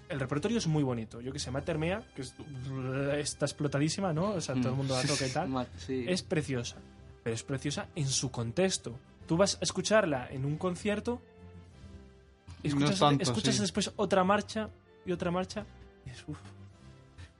[0.10, 1.20] El repertorio es muy bonito.
[1.22, 2.36] Yo que sé, Matermea, que es-
[3.18, 4.32] está explotadísima, ¿no?
[4.32, 5.68] O sea, todo el mundo la toca y tal.
[5.78, 6.06] Sí.
[6.08, 6.78] Es preciosa.
[7.24, 9.00] Pero es preciosa en su contexto.
[9.28, 11.22] Tú vas a escucharla en un concierto,
[12.62, 14.70] escuchas, tanto, escuchas después otra marcha
[15.06, 15.66] y otra marcha.
[16.06, 16.38] Y es, uf,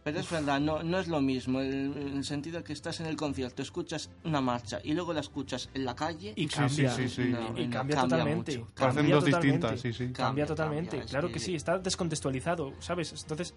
[0.06, 3.08] Pero es verdad, no, no es lo mismo, el- en el sentido que estás en
[3.08, 6.32] el concierto, escuchas una marcha y luego la escuchas en la calle.
[6.36, 6.92] y Sí, cambia.
[6.92, 7.30] sí, sí, sí.
[7.30, 8.58] No, Y cambia, cambia totalmente.
[8.60, 8.72] mucho.
[8.76, 9.68] Parecen Cambia dos totalmente.
[9.72, 10.04] distintas, sí, sí.
[10.14, 11.02] Cambia Cambia, totalmente.
[11.06, 11.34] claro que...
[11.34, 13.14] que- sí, está descontextualizado, ¿sabes?
[13.20, 13.56] Entonces,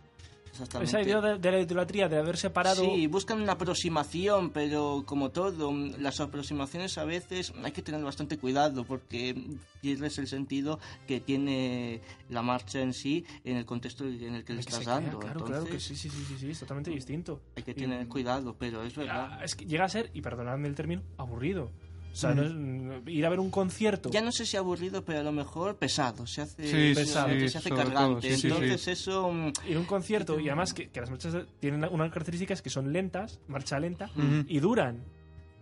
[0.50, 0.90] Exactamente.
[0.90, 2.82] esa idea de, de la idolatría, de haber separado.
[2.82, 8.38] Sí, buscan una aproximación, pero como todo, las aproximaciones a veces hay que tener bastante
[8.38, 9.34] cuidado porque
[9.80, 14.54] pierdes el sentido que tiene la marcha en sí en el contexto en el que
[14.54, 15.18] le estás dando.
[15.20, 17.40] Claro, Entonces, claro que sí, sí, sí, sí, sí, es totalmente distinto.
[17.56, 19.28] hay que tener Y- cuidado, pero es verdad.
[19.38, 21.70] Ah, Es que llega a ser, y perdonadme el término, aburrido.
[22.18, 24.10] O sea, no es- mm, ir a ver un concierto.
[24.10, 26.26] Ya no sé si aburrido, pero a lo mejor pesado.
[26.26, 27.28] Se hace, Sí, Pesado.
[27.28, 28.28] se, sí, se hace todo, cargante.
[28.28, 28.46] sí, sí, sí.
[28.48, 29.30] Entonces eso...
[29.32, 32.70] mm, Ir a un concierto, y además que, que las marchas tienen unas características que
[32.70, 34.10] son lentas, marcha lenta,
[34.48, 34.96] y duran.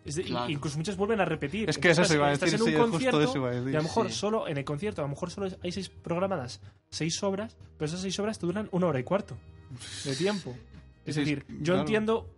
[0.06, 0.48] De- Claro.
[0.50, 1.68] incluso muchas vuelven a repetir.
[1.68, 3.48] Es que eso se iba a estás decir, en un sí, justo concierto eso iba
[3.48, 4.14] a decir, y a lo mejor sí.
[4.16, 8.00] solo en el concierto, a lo mejor solo hay seis programadas, seis obras, pero esas
[8.00, 9.36] seis obras te duran una hora y cuarto
[10.04, 10.54] de tiempo.
[11.04, 11.80] Es decir, yo claro.
[11.80, 12.30] entiendo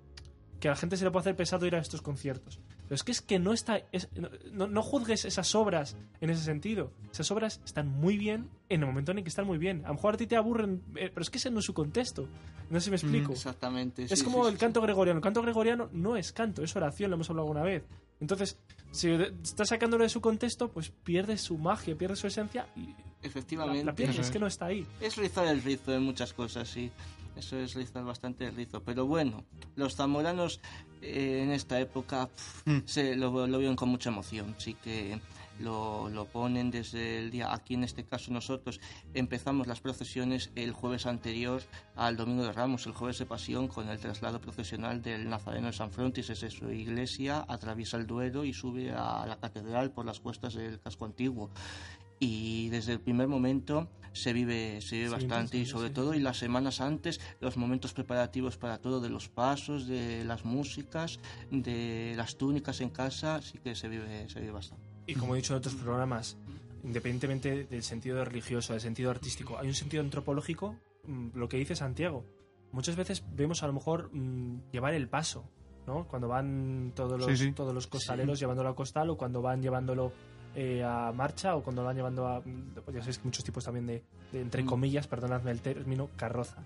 [0.60, 2.58] que a la gente se le puede hacer pesado ir a estos conciertos.
[2.88, 3.82] Pero es que es que no está.
[3.92, 4.08] es-
[4.50, 6.90] no, no- juzgues esas obras en ese sentido.
[7.12, 9.84] Esas obras están muy bien en el momento en el que están muy bien.
[9.84, 11.74] A lo mejor a ti te aburren, eh, pero es que ese no es su
[11.74, 12.26] contexto.
[12.70, 13.32] No sé si me explico.
[13.32, 14.04] Exactamente.
[14.04, 14.60] Es sí, como sí, el sí.
[14.60, 15.18] canto gregoriano.
[15.18, 17.84] El canto gregoriano no es canto, es oración, lo hemos hablado alguna vez.
[18.20, 18.58] Entonces,
[18.90, 19.10] si
[19.42, 23.84] estás sacándolo de su contexto, pues pierde su magia, pierde su esencia y la, Efectivamente.
[23.84, 24.32] la pierde, Eso es es.
[24.32, 24.86] que no está ahí.
[25.00, 26.90] Es rizar el rizo en muchas cosas, sí.
[27.38, 28.82] Eso es rizar bastante el rizo.
[28.82, 29.44] Pero bueno,
[29.76, 30.60] los zamoranos
[31.02, 32.82] eh, en esta época pf, Mm.
[32.86, 34.54] se lo, lo viven con mucha emoción.
[34.58, 35.20] Sí que
[35.60, 37.52] lo, lo ponen desde el día.
[37.52, 38.80] Aquí en este caso nosotros
[39.14, 41.62] empezamos las procesiones el jueves anterior
[41.96, 45.72] al Domingo de Ramos, el jueves de Pasión, con el traslado procesional del Nazareno de
[45.72, 50.20] San Frontis desde su iglesia, atraviesa el Duero y sube a la catedral por las
[50.20, 51.50] cuestas del casco antiguo
[52.20, 56.12] y desde el primer momento se vive, se vive Sí, bastante y sobre sí, todo
[56.12, 56.18] sí.
[56.18, 61.18] y las semanas antes los momentos preparativos para todo de los pasos de las músicas
[61.50, 65.38] de las túnicas en casa sí que se vive se vive bastante Y como he
[65.38, 66.36] dicho en otros programas,
[66.84, 71.74] independientemente del sentido religioso, del sentido artístico, hay un sentido antropológico, mm, lo que dice
[71.74, 72.24] Santiago.
[72.72, 75.48] Muchas veces vemos a lo mejor mm, llevar el paso,
[75.86, 76.06] ¿no?
[76.06, 77.52] Cuando van todos los, Sí, sí.
[77.52, 80.12] todos los costaleros llevándolo a costal o cuando van llevándolo
[80.60, 82.40] eh, a marcha o cuando lo van llevando a...
[82.40, 84.02] mm, Ya sabéis que muchos tipos también de,
[84.32, 84.66] de, entre Mm.
[84.66, 86.56] comillas, perdonadme el término, carroza,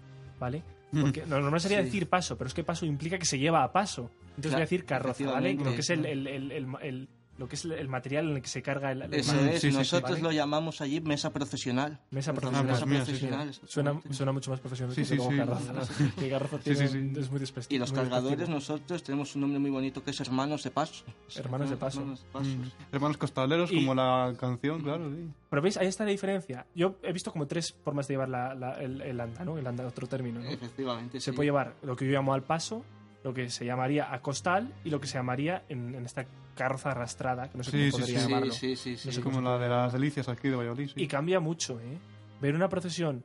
[0.41, 0.63] ¿vale?
[0.93, 1.01] Mm.
[1.03, 1.85] Porque lo normal sería Sí.
[1.85, 4.11] decir paso, pero es que paso implica que se lleva a paso.
[4.37, 5.55] Entonces Claro, voy a decir carroza, ¿vale?
[5.55, 7.09] Lo que es el, el- el- el- el-
[7.43, 9.55] lo que es el material en el que se carga el, el- eso Mm, es
[9.61, 10.23] sí, sí, sí, nosotros ¿vale?
[10.23, 12.67] lo llamamos allí mesa procesional Mesa Ah, profesional.
[12.79, 13.27] pues mesa sí, sí.
[13.27, 15.37] profesional Suena, suena mucho más profesional Sí, que sí, sí.
[15.37, 15.73] Garrafa.
[16.19, 17.21] Que Garrafa Sí, tiene sí, sí.
[17.21, 17.77] es muy despectivo.
[17.77, 18.55] y los cargadores despectivo.
[18.55, 21.99] nosotros tenemos un nombre muy bonito que es hermanos de paso Hermanos de paso.
[22.01, 22.65] Hermanos de paso, Mm.
[22.65, 22.73] sí.
[22.93, 25.29] Hermanos costaleros, Y- como la canción, claro, sí.
[25.51, 26.65] Pero veis, ahí está la diferencia.
[26.77, 29.59] Yo he visto como tres formas de llevar la- la- el, el anda, ¿no?
[29.59, 30.49] El anda, otro término, ¿no?
[30.49, 31.37] efectivamente Se sí.
[31.37, 32.85] puede llevar lo que yo llamo al paso,
[33.25, 36.91] lo que se llamaría a costal y lo que se llamaría en, en esta carroza
[36.91, 38.29] arrastrada, que no sé Sí, cómo sí, podría sí.
[38.29, 38.53] llamarlo.
[38.53, 39.17] sí sí sí, No sí.
[39.19, 40.89] sé como la de las delicias aquí de Valladolid.
[40.89, 40.95] sí.
[40.97, 41.99] Y cambia mucho, ¿eh?
[42.41, 43.25] Ver una procesión,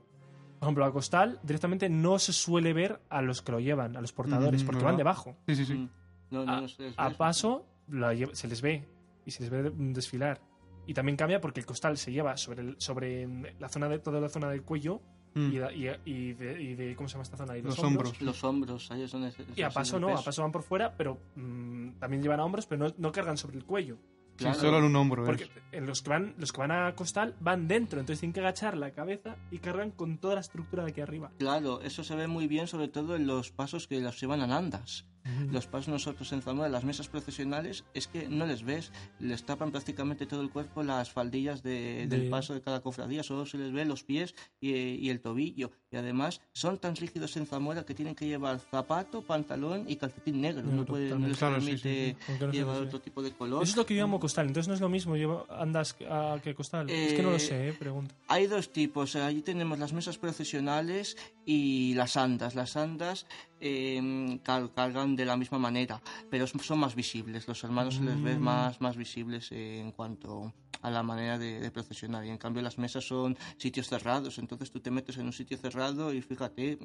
[0.60, 4.02] por ejemplo, a costal, directamente no se suele ver a los que lo llevan, a
[4.02, 4.92] los portadores, Mm, porque ¿verdad?
[4.92, 5.38] van debajo.
[5.48, 5.74] Sí, sí, sí.
[5.74, 5.90] Mm.
[6.32, 6.68] no, no, a, no,
[6.98, 8.86] a paso la lle- se les ve
[9.26, 10.40] y se les ve desfilar
[10.86, 13.28] y también cambia porque el costal se lleva sobre el- sobre
[13.60, 15.02] la zona de toda la zona del cuello
[15.38, 15.52] Mm.
[15.54, 17.86] y, da- y, y de, y de- cómo se llama esta zona y los, Los
[17.86, 18.22] hombros.
[18.22, 22.00] los hombros ahí donde y a paso no a paso van por fuera pero mm,
[22.00, 23.98] también llevan a hombros pero no, no cargan sobre el cuello
[24.40, 25.26] Sí, solo en un hombro.
[25.26, 25.50] Porque es.
[25.72, 28.78] en los que van los que van a costal van dentro, entonces tienen que agachar
[28.78, 31.32] la cabeza y cargan con toda la estructura de aquí arriba.
[31.40, 34.56] Claro, eso se ve muy bien, sobre todo en los pasos que los llevan a
[34.56, 35.08] andas.
[35.52, 39.72] Los pasos nosotros en Zamora, las mesas procesionales, es que no les ves, les tapan
[39.72, 43.58] prácticamente todo el cuerpo las faldillas de- del De- paso de cada cofradía, solo se
[43.58, 45.72] les ve los pies y, y el tobillo.
[45.92, 50.42] Y además son tan rígidos en Zamora que tienen que llevar zapato, pantalón y calcetín
[50.42, 50.64] negro.
[50.64, 52.34] Negro, No, puede, no les Claro, permite sí, sí.
[52.46, 53.64] No llevar otro tipo de color.
[53.64, 55.16] Eso es lo que yo llamo costal, entonces no es lo mismo
[55.50, 56.90] andas a que costal.
[56.90, 58.14] es que no lo Eh, sé, eh, pregunto.
[58.28, 59.16] Hay dos tipos.
[59.16, 61.16] Allí tenemos las mesas procesionales
[61.46, 62.56] y las andas.
[62.56, 63.26] Las andas
[63.60, 67.48] eh, car- cargan de la misma manera, pero son más visibles.
[67.48, 68.44] Los hermanos se les ve Mm.
[68.44, 72.24] más, más visibles eh, en cuanto a la manera de, de procesionar.
[72.26, 74.38] Y en cambio las mesas son sitios cerrados.
[74.38, 76.78] Entonces tú te metes en un sitio cerrado y fíjate,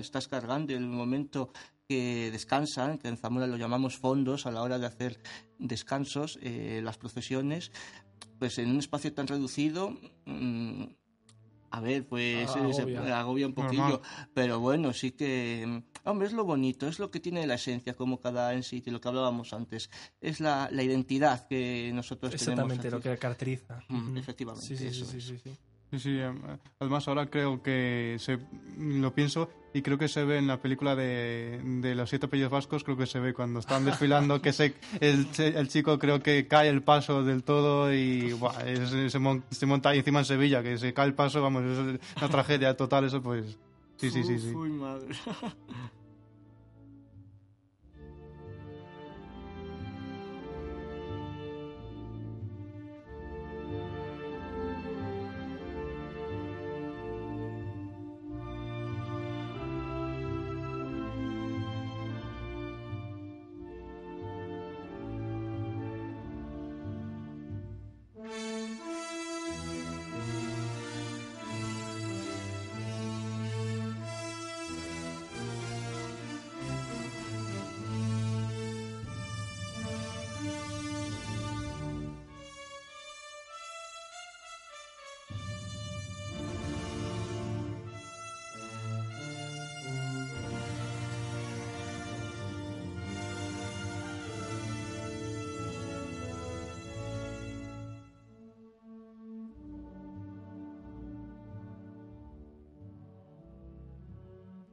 [0.00, 0.74] estás cargando.
[0.74, 1.52] El momento
[1.88, 5.20] que descansan, que en Zamora lo llamamos fondos a la hora de hacer
[5.58, 7.72] descansos, eh, las procesiones,
[8.38, 9.96] pues en un espacio tan reducido,
[10.26, 10.84] mm,
[11.70, 13.18] a ver, pues Ah, se agobia.
[13.20, 14.28] agobia un poquillo, Normal.
[14.34, 17.94] pero bueno, sí que, mm, hombre, es lo bonito, es lo que tiene la esencia,
[17.94, 19.88] como cada en sitio, lo que hablábamos antes,
[20.20, 23.04] es la, la identidad que nosotros Exactamente, tenemos.
[23.04, 23.84] lo que caracteriza.
[23.88, 25.24] Mm, efectivamente, Sí, sí, sí, eso sí, es.
[25.24, 25.50] sí, sí.
[25.50, 25.58] Sí,
[25.98, 26.40] sí, em,
[26.78, 28.38] además ahora creo que se,
[28.78, 32.52] lo pienso y creo que se ve en la película de, de los siete apellidos
[32.52, 36.46] vascos, creo que se ve cuando están desfilando que se, el, el chico creo que
[36.46, 38.36] cae el paso del todo y
[38.88, 42.28] se, se monta ahí encima en Sevilla, que se cae el paso, vamos, es una
[42.28, 43.58] tragedia total, eso pues...
[43.96, 44.54] Sí, sí, sí, sí.
[44.54, 45.08] Uy, madre.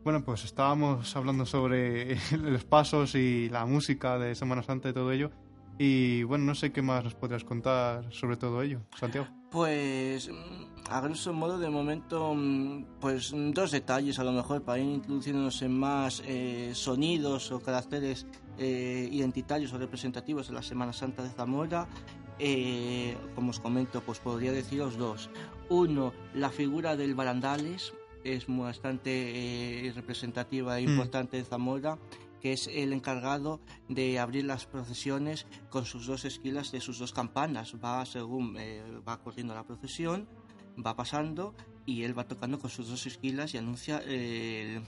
[0.07, 5.11] Bueno, pues estábamos hablando sobre los pasos y la música de Semana Santa y todo
[5.11, 5.31] ello.
[5.77, 9.27] Y bueno, no sé qué más nos podrías contar sobre todo ello, Santiago.
[9.51, 14.63] Pues, mm, a grosso modo, de momento, mm, pues mm, dos detalles a lo mejor
[14.63, 18.27] para ir introduciéndonos en más eh, sonidos o caracteres
[18.57, 21.85] eh, identitarios o representativos de la Semana Santa de Zamora.
[22.39, 25.29] Eh, como os comento, pues podría deciros dos.
[25.67, 27.91] Uno, la figura del barandales
[28.23, 30.89] es bastante eh, representativa e Mm.
[30.89, 31.97] importante de Zamora
[32.41, 33.59] que es el encargado
[33.89, 37.73] de abrir las procesiones con sus dos esquilas de sus dos campanas.
[37.83, 40.27] Va según eh, va corriendo la procesión,
[40.77, 41.55] va pasando
[41.85, 44.81] y él va tocando con sus dos esquilas y anuncia eh,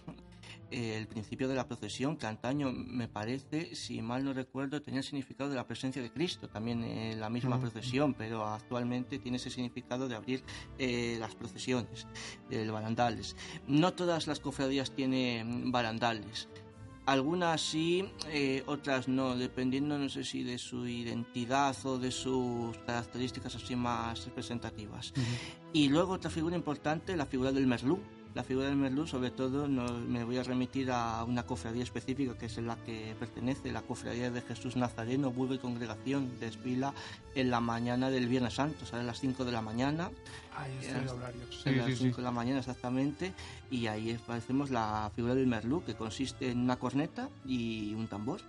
[0.71, 4.99] el, el principio de la procesión, que antaño me parece, si mal no recuerdo, tenía
[4.99, 9.37] el significado de la presencia de Cristo también en la misma procesión, pero actualmente tiene
[9.37, 10.43] ese significado de abrir
[10.77, 12.07] eh, las procesiones,
[12.49, 13.35] de barandales.
[13.67, 16.47] No todas las cofradías tienen barandales.
[17.05, 22.77] Algunas sí, eh, otras no, dependiendo no sé si de su identidad o de sus
[22.85, 25.11] características así más representativas.
[25.73, 27.99] Y luego otra figura importante, la figura del merlú.
[28.35, 32.37] La figura del merlú, sobre todo, no- me voy a remitir a una cofradía específica
[32.37, 36.93] que es en la que pertenece, la cofradía de Jesús Nazareno, Burgo y Congregación, desfila
[37.33, 40.11] en la mañana del Viernes Santo, sale a las 5 de la mañana,
[40.55, 41.01] Ay, estoy Ya.
[41.01, 41.61] de horarios.
[41.63, 42.21] Sí, a las sí, 5 sí.
[42.21, 43.33] de la mañana exactamente,
[43.71, 48.41] y ahí aparecemos la figura del merlú, que consiste en una corneta y un tambor.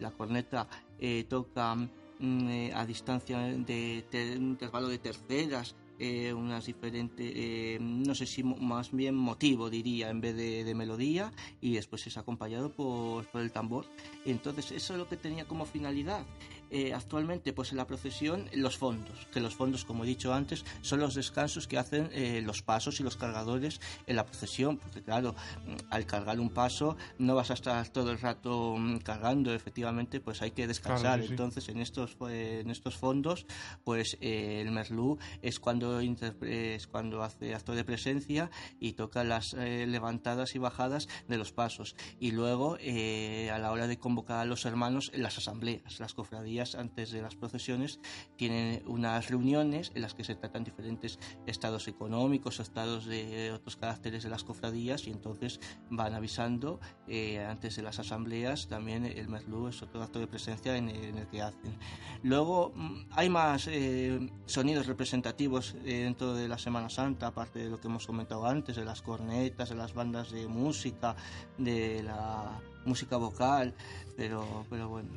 [0.00, 0.66] La corneta
[0.98, 4.04] eh, toca mm, eh, a distancia de
[4.36, 10.20] intervalo de terceras, eh, unas diferentes, eh, no sé si más bien motivo diría en
[10.20, 11.30] vez de, de melodía,
[11.60, 13.84] y después es acompañado por el tambor.
[14.24, 16.24] Entonces eso es lo que tenía como finalidad.
[16.72, 20.64] Eh, actualmente, pues en la procesión, los fondos, que los fondos, como he dicho antes,
[20.82, 25.02] son los descansos que hacen eh, los pasos y los cargadores en la procesión, porque
[25.02, 25.34] claro,
[25.66, 30.20] mm, al cargar un paso no vas a estar todo el rato mm, cargando, efectivamente,
[30.20, 31.20] pues hay que descansar.
[31.20, 31.32] sí, sí.
[31.32, 33.46] Entonces, en estos, eh, en estos fondos,
[33.82, 39.54] pues eh, el merlú es cuando es cuando hace acto de presencia y toca las
[39.54, 41.96] eh, levantadas y bajadas de los pasos.
[42.18, 46.14] Y luego, eh, a la hora de convocar a los hermanos en las asambleas, las
[46.14, 48.00] cofradías antes de las procesiones
[48.36, 54.24] tienen unas reuniones en las que se tratan diferentes estados económicos estados de otros caracteres
[54.24, 59.68] de las cofradías y entonces van avisando eh, antes de las asambleas también el merlú
[59.68, 61.78] es otro acto de presencia en en el que hacen.
[62.22, 67.70] Luego mm, hay más eh, sonidos representativos eh, dentro de la Semana Santa, aparte de
[67.70, 71.16] lo que hemos comentado antes, de las cornetas, de las bandas de música,
[71.58, 73.74] de la música vocal,
[74.16, 75.08] pero, pero bueno.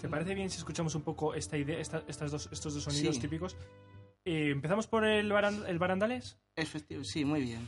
[0.00, 3.16] ¿Te parece bien si escuchamos un poco esta idea, esta- estas dos, estos dos sonidos
[3.16, 3.20] Sí.
[3.22, 3.56] típicos?
[4.24, 6.38] Eh, ¿Empezamos por el, baran- el barandales?
[6.56, 7.66] Efectivo, sí, muy bien.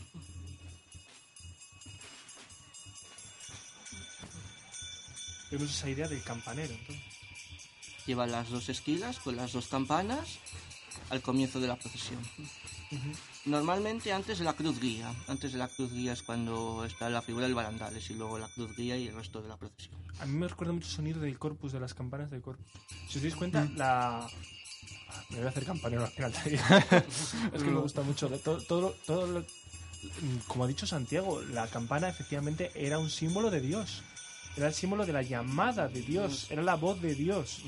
[5.50, 6.72] Vemos esa idea del campanero.
[6.72, 7.04] entonces.
[8.06, 10.38] Lleva las dos esquilas con las dos campanas
[11.10, 12.20] al comienzo de la procesión.
[13.44, 15.12] Normalmente antes de la cruz guía.
[15.28, 18.48] Antes de la cruz guía es cuando está la figura del barandales y luego la
[18.48, 19.94] cruz guía y el resto de la procesión.
[20.20, 22.66] A mí me recuerda mucho el sonido del corpus, de las campanas del corpus.
[23.08, 24.26] Si os dais cuenta, la...
[25.30, 26.32] Me voy a hacer campanero al final.
[27.52, 28.28] es que me gusta mucho.
[28.28, 29.44] Todo, todo, todo lo-
[30.46, 34.02] Como ha dicho Santiago, la campana efectivamente era un símbolo de Dios.
[34.56, 36.46] Era el símbolo de la llamada de Dios.
[36.50, 37.62] Era la voz de Dios.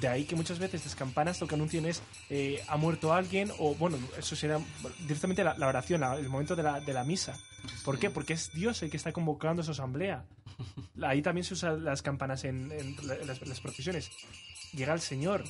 [0.00, 3.50] De ahí que muchas veces las campanas lo que anuncian es eh, ha muerto alguien
[3.58, 4.60] o, bueno, eso será
[5.00, 7.36] directamente la, la oración, la- el momento de la, de la misa.
[7.84, 8.10] ¿Por qué?
[8.10, 10.24] Porque es Dios el que está convocando a su asamblea.
[11.02, 14.10] Ahí también se usan las campanas en, en las, las procesiones.
[14.72, 15.44] Llega el Señor,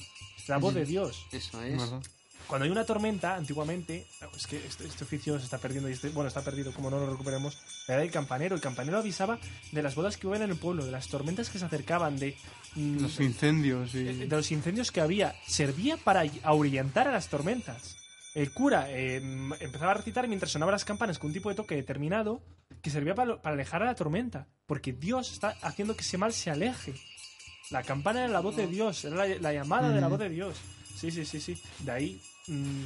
[0.47, 1.27] la voz de Dios.
[1.33, 1.77] Eso es.
[1.79, 2.03] ¿Verdad?
[2.49, 6.09] Cuando hay una tormenta, antiguamente, es que este, este oficio se está perdiendo, y este-
[6.09, 8.55] bueno, está perdido, como no lo recuperemos, era el campanero.
[8.57, 9.39] El campanero avisaba
[9.71, 12.37] de las bodas que hubo en el pueblo, de las tormentas que se acercaban, de,
[12.75, 15.35] mm, Los incendios eh, de los incendios que había.
[15.47, 17.97] Servía para ahuyentar a las tormentas.
[18.35, 21.55] El cura eh, m- empezaba a recitar mientras sonaban las campanas con un tipo de
[21.55, 22.41] toque determinado
[22.83, 24.47] que servía para, para alejar a la tormenta.
[24.67, 26.95] Porque Dios está haciendo que ese mal se aleje.
[27.71, 30.11] La campana era la voz de Dios, era la, la llamada de la Mm.
[30.11, 30.57] voz de Dios.
[30.97, 31.61] Sí, sí, sí, sí.
[31.81, 32.21] De ahí.
[32.49, 32.85] Mm,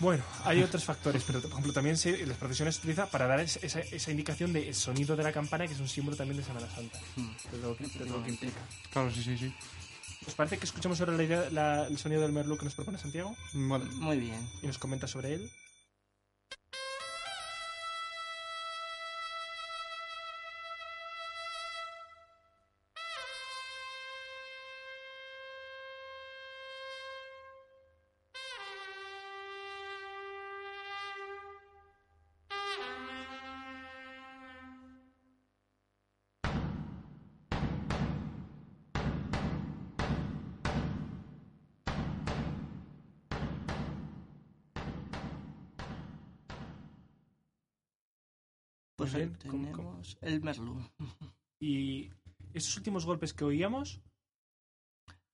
[0.00, 3.38] bueno, hay otros factores, pero por ejemplo también se, las procesiones se utiliza para dar
[3.40, 6.44] es- esa, esa indicación del sonido de la campana, que es un símbolo también de
[6.44, 6.98] Semana Santa.
[7.16, 7.30] Mm.
[7.52, 8.60] De lo que, de lo que implica.
[8.90, 9.54] Claro, sí, sí, sí.
[10.26, 12.98] ¿Os parece que escuchamos ahora la idea- la- el sonido del merlú que nos propone
[12.98, 13.36] Santiago?
[13.52, 13.84] Vale.
[13.86, 14.48] Muy bien.
[14.62, 15.50] Y nos comenta sobre él.
[49.10, 49.90] Pues bien, ¿cómo- cómo?
[50.00, 50.76] tenemos el merlú.
[51.60, 52.10] Y
[52.54, 54.00] estos últimos golpes que oíamos,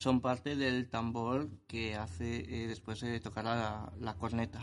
[0.00, 4.60] Son parte del tambor que hace eh, después de tocar la, la corneta.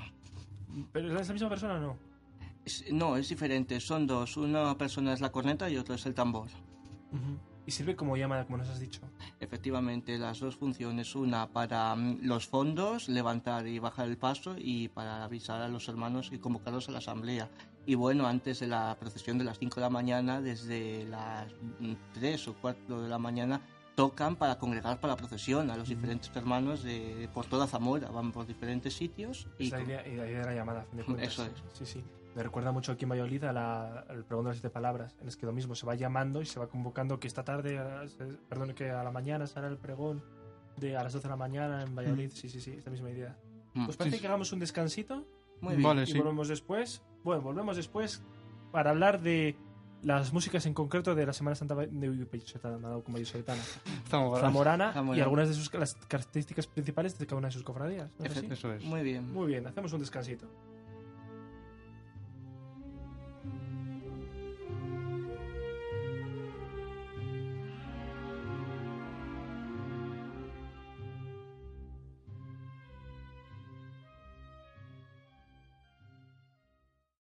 [0.94, 1.98] ¿pero es la misma persona o no?
[2.64, 3.80] Es- no, es diferente.
[3.82, 4.38] Son dos.
[4.38, 6.50] Una persona es la corneta y otra es el tambor.
[7.68, 9.02] Y sirve como llamada, como nos has dicho.
[9.40, 11.16] Efectivamente, las dos funciones.
[11.16, 15.90] Una para mm, los fondos, levantar y bajar el paso, y para avisar a los
[15.90, 17.50] hermanos y convocarlos a la asamblea.
[17.86, 21.48] Y bueno, antes de la procesión de las 5 de la mañana, desde las
[22.14, 23.62] 3 o 4 de la mañana,
[23.96, 28.10] tocan para congregar para la procesión a los diferentes hermanos de, por toda Zamora.
[28.10, 29.48] Van por diferentes sitios.
[29.60, 31.28] Y Es la con- idea, de la llamada, a fin de cuentas.
[31.28, 31.52] Eso es.
[31.74, 32.04] Sí, sí.
[32.36, 35.28] Me recuerda mucho aquí en Valladolid a la- al pregón de las siete palabras, en
[35.30, 38.38] el que lo mismo se va llamando y se va convocando que esta tarde, eh,
[38.50, 40.22] perdón, que a la mañana será el pregón
[40.76, 42.32] de a las 12 de la mañana en Valladolid.
[42.34, 43.38] Sí, sí, sí, es la misma idea.
[43.76, 44.22] Mm, ¿Os parece sí.
[44.22, 45.26] que hagamos un descansito?
[45.62, 45.84] Muy bien.
[45.84, 46.18] Vale, y sí.
[46.18, 47.02] volvemos después.
[47.24, 48.24] Bueno, volvemos después
[48.72, 49.56] para hablar de
[50.04, 52.28] las músicas en concreto de la Semana Santa de
[53.04, 53.62] con Vallisoletana.
[54.04, 54.42] Estamos ahora.
[54.42, 55.24] Zamorana y Zamorana.
[55.24, 58.12] algunas de sus las características principales de cada una de sus cofradías.
[58.20, 58.48] ¿no es así?
[58.50, 58.84] Eso es.
[58.84, 59.32] Muy bien.
[59.34, 60.48] Muy bien, hacemos un descansito.